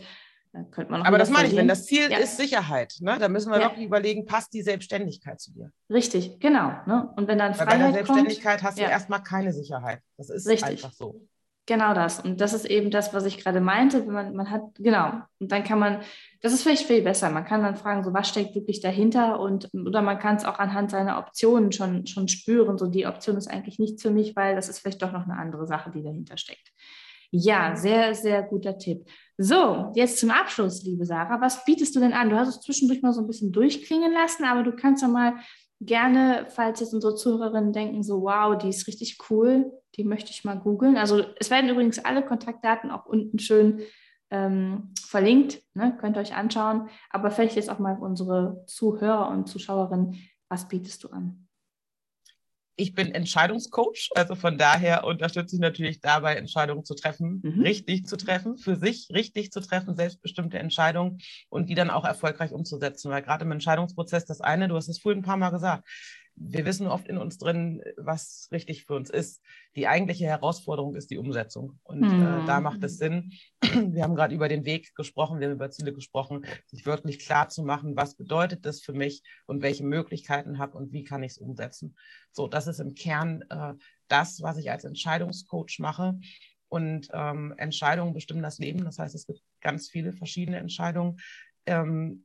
[0.54, 2.16] Da könnte man Aber das meine ich, wenn das Ziel ja.
[2.16, 3.18] ist Sicherheit, ne?
[3.20, 3.66] da müssen wir ja.
[3.66, 5.72] wirklich überlegen, passt die Selbstständigkeit zu dir?
[5.90, 6.72] Richtig, genau.
[6.86, 7.12] Ne?
[7.16, 10.00] Und wenn dann Freiheit Bei der Selbstständigkeit kommt, hast du erstmal keine Sicherheit.
[10.16, 10.70] Das ist Richtig.
[10.70, 11.28] einfach so.
[11.66, 12.18] Genau das.
[12.18, 14.02] Und das ist eben das, was ich gerade meinte.
[14.02, 15.12] Man, man hat, genau.
[15.38, 16.00] Und dann kann man,
[16.40, 17.30] das ist vielleicht viel besser.
[17.30, 20.58] Man kann dann fragen, so was steckt wirklich dahinter und oder man kann es auch
[20.58, 22.78] anhand seiner Optionen schon, schon spüren.
[22.78, 25.38] So die Option ist eigentlich nichts für mich, weil das ist vielleicht doch noch eine
[25.38, 26.72] andere Sache, die dahinter steckt.
[27.30, 29.06] Ja, sehr, sehr guter Tipp.
[29.38, 31.40] So, jetzt zum Abschluss, liebe Sarah.
[31.40, 32.28] Was bietest du denn an?
[32.28, 35.36] Du hast es zwischendurch mal so ein bisschen durchklingen lassen, aber du kannst ja mal
[35.86, 40.44] gerne, falls jetzt unsere Zuhörerinnen denken, so wow, die ist richtig cool, die möchte ich
[40.44, 40.96] mal googeln.
[40.96, 43.80] Also es werden übrigens alle Kontaktdaten auch unten schön
[44.30, 45.96] ähm, verlinkt, ne?
[46.00, 46.88] könnt ihr euch anschauen.
[47.10, 50.16] Aber vielleicht jetzt auch mal unsere Zuhörer und Zuschauerinnen,
[50.48, 51.48] was bietest du an?
[52.76, 57.62] Ich bin Entscheidungscoach, also von daher unterstütze ich natürlich dabei, Entscheidungen zu treffen, mhm.
[57.62, 61.18] richtig zu treffen, für sich richtig zu treffen, selbstbestimmte Entscheidungen
[61.50, 63.10] und die dann auch erfolgreich umzusetzen.
[63.10, 65.86] Weil gerade im Entscheidungsprozess das eine, du hast es vorhin ein paar Mal gesagt,
[66.34, 69.42] wir wissen oft in uns drin, was richtig für uns ist.
[69.76, 71.78] Die eigentliche Herausforderung ist die Umsetzung.
[71.82, 72.22] Und mhm.
[72.22, 73.32] äh, da macht es Sinn.
[73.62, 77.48] Wir haben gerade über den Weg gesprochen, wir haben über Ziele gesprochen, sich wirklich klar
[77.48, 81.32] zu machen, was bedeutet das für mich und welche Möglichkeiten habe und wie kann ich
[81.32, 81.96] es umsetzen.
[82.32, 83.74] So, das ist im Kern äh,
[84.08, 86.18] das, was ich als Entscheidungscoach mache.
[86.68, 88.84] Und ähm, Entscheidungen bestimmen das Leben.
[88.84, 91.18] Das heißt, es gibt ganz viele verschiedene Entscheidungen.
[91.66, 92.24] Ähm,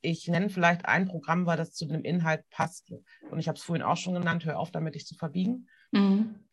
[0.00, 2.92] ich nenne vielleicht ein Programm, weil das zu dem Inhalt passt.
[3.30, 5.68] Und ich habe es vorhin auch schon genannt, hör auf damit, dich zu verbiegen.
[5.90, 6.46] Mhm.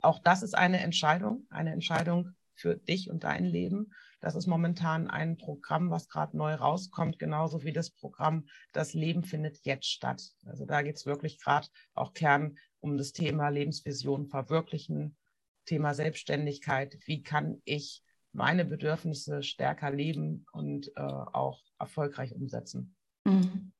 [0.00, 3.92] Auch das ist eine Entscheidung, eine Entscheidung für dich und dein Leben.
[4.20, 9.24] Das ist momentan ein Programm, was gerade neu rauskommt, genauso wie das Programm Das Leben
[9.24, 10.22] findet jetzt statt.
[10.44, 15.16] Also da geht es wirklich gerade auch Kern um das Thema Lebensvision verwirklichen,
[15.64, 16.98] Thema Selbstständigkeit.
[17.06, 18.02] Wie kann ich
[18.32, 22.94] meine Bedürfnisse stärker leben und äh, auch erfolgreich umsetzen.
[23.24, 23.72] Mhm.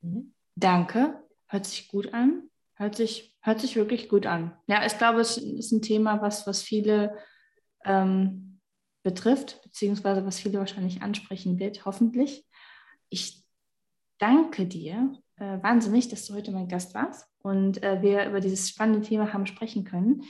[0.00, 0.34] Mhm.
[0.56, 2.50] Danke, hört sich gut an.
[2.74, 4.56] Hört sich, hört sich wirklich gut an.
[4.68, 7.16] Ja, ich glaube, es ist ein Thema, was, was viele
[7.84, 8.60] ähm,
[9.02, 12.46] betrifft, beziehungsweise was viele wahrscheinlich ansprechen wird, hoffentlich.
[13.08, 13.44] Ich
[14.18, 18.68] danke dir äh, wahnsinnig, dass du heute mein Gast warst und äh, wir über dieses
[18.68, 20.22] spannende Thema haben sprechen können.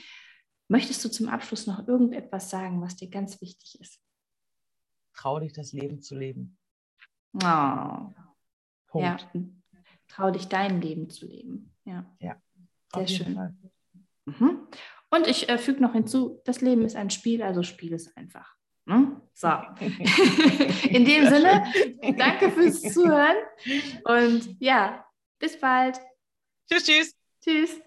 [0.69, 3.99] Möchtest du zum Abschluss noch irgendetwas sagen, was dir ganz wichtig ist?
[5.13, 6.57] Trau dich, das Leben zu leben.
[7.33, 8.13] Oh.
[8.93, 9.17] Ja,
[10.07, 11.75] trau dich, dein Leben zu leben.
[11.85, 12.41] Ja, ja
[12.93, 13.71] sehr schön.
[14.25, 14.67] Mhm.
[15.11, 18.55] Und ich äh, füge noch hinzu, das Leben ist ein Spiel, also spiel es einfach.
[18.85, 19.21] Ne?
[19.33, 19.47] So.
[20.89, 21.65] In dem Sinne,
[22.17, 23.37] danke fürs Zuhören
[24.03, 25.05] und ja,
[25.39, 25.99] bis bald.
[26.69, 27.15] Tschüss, tschüss.
[27.43, 27.81] Tschüss.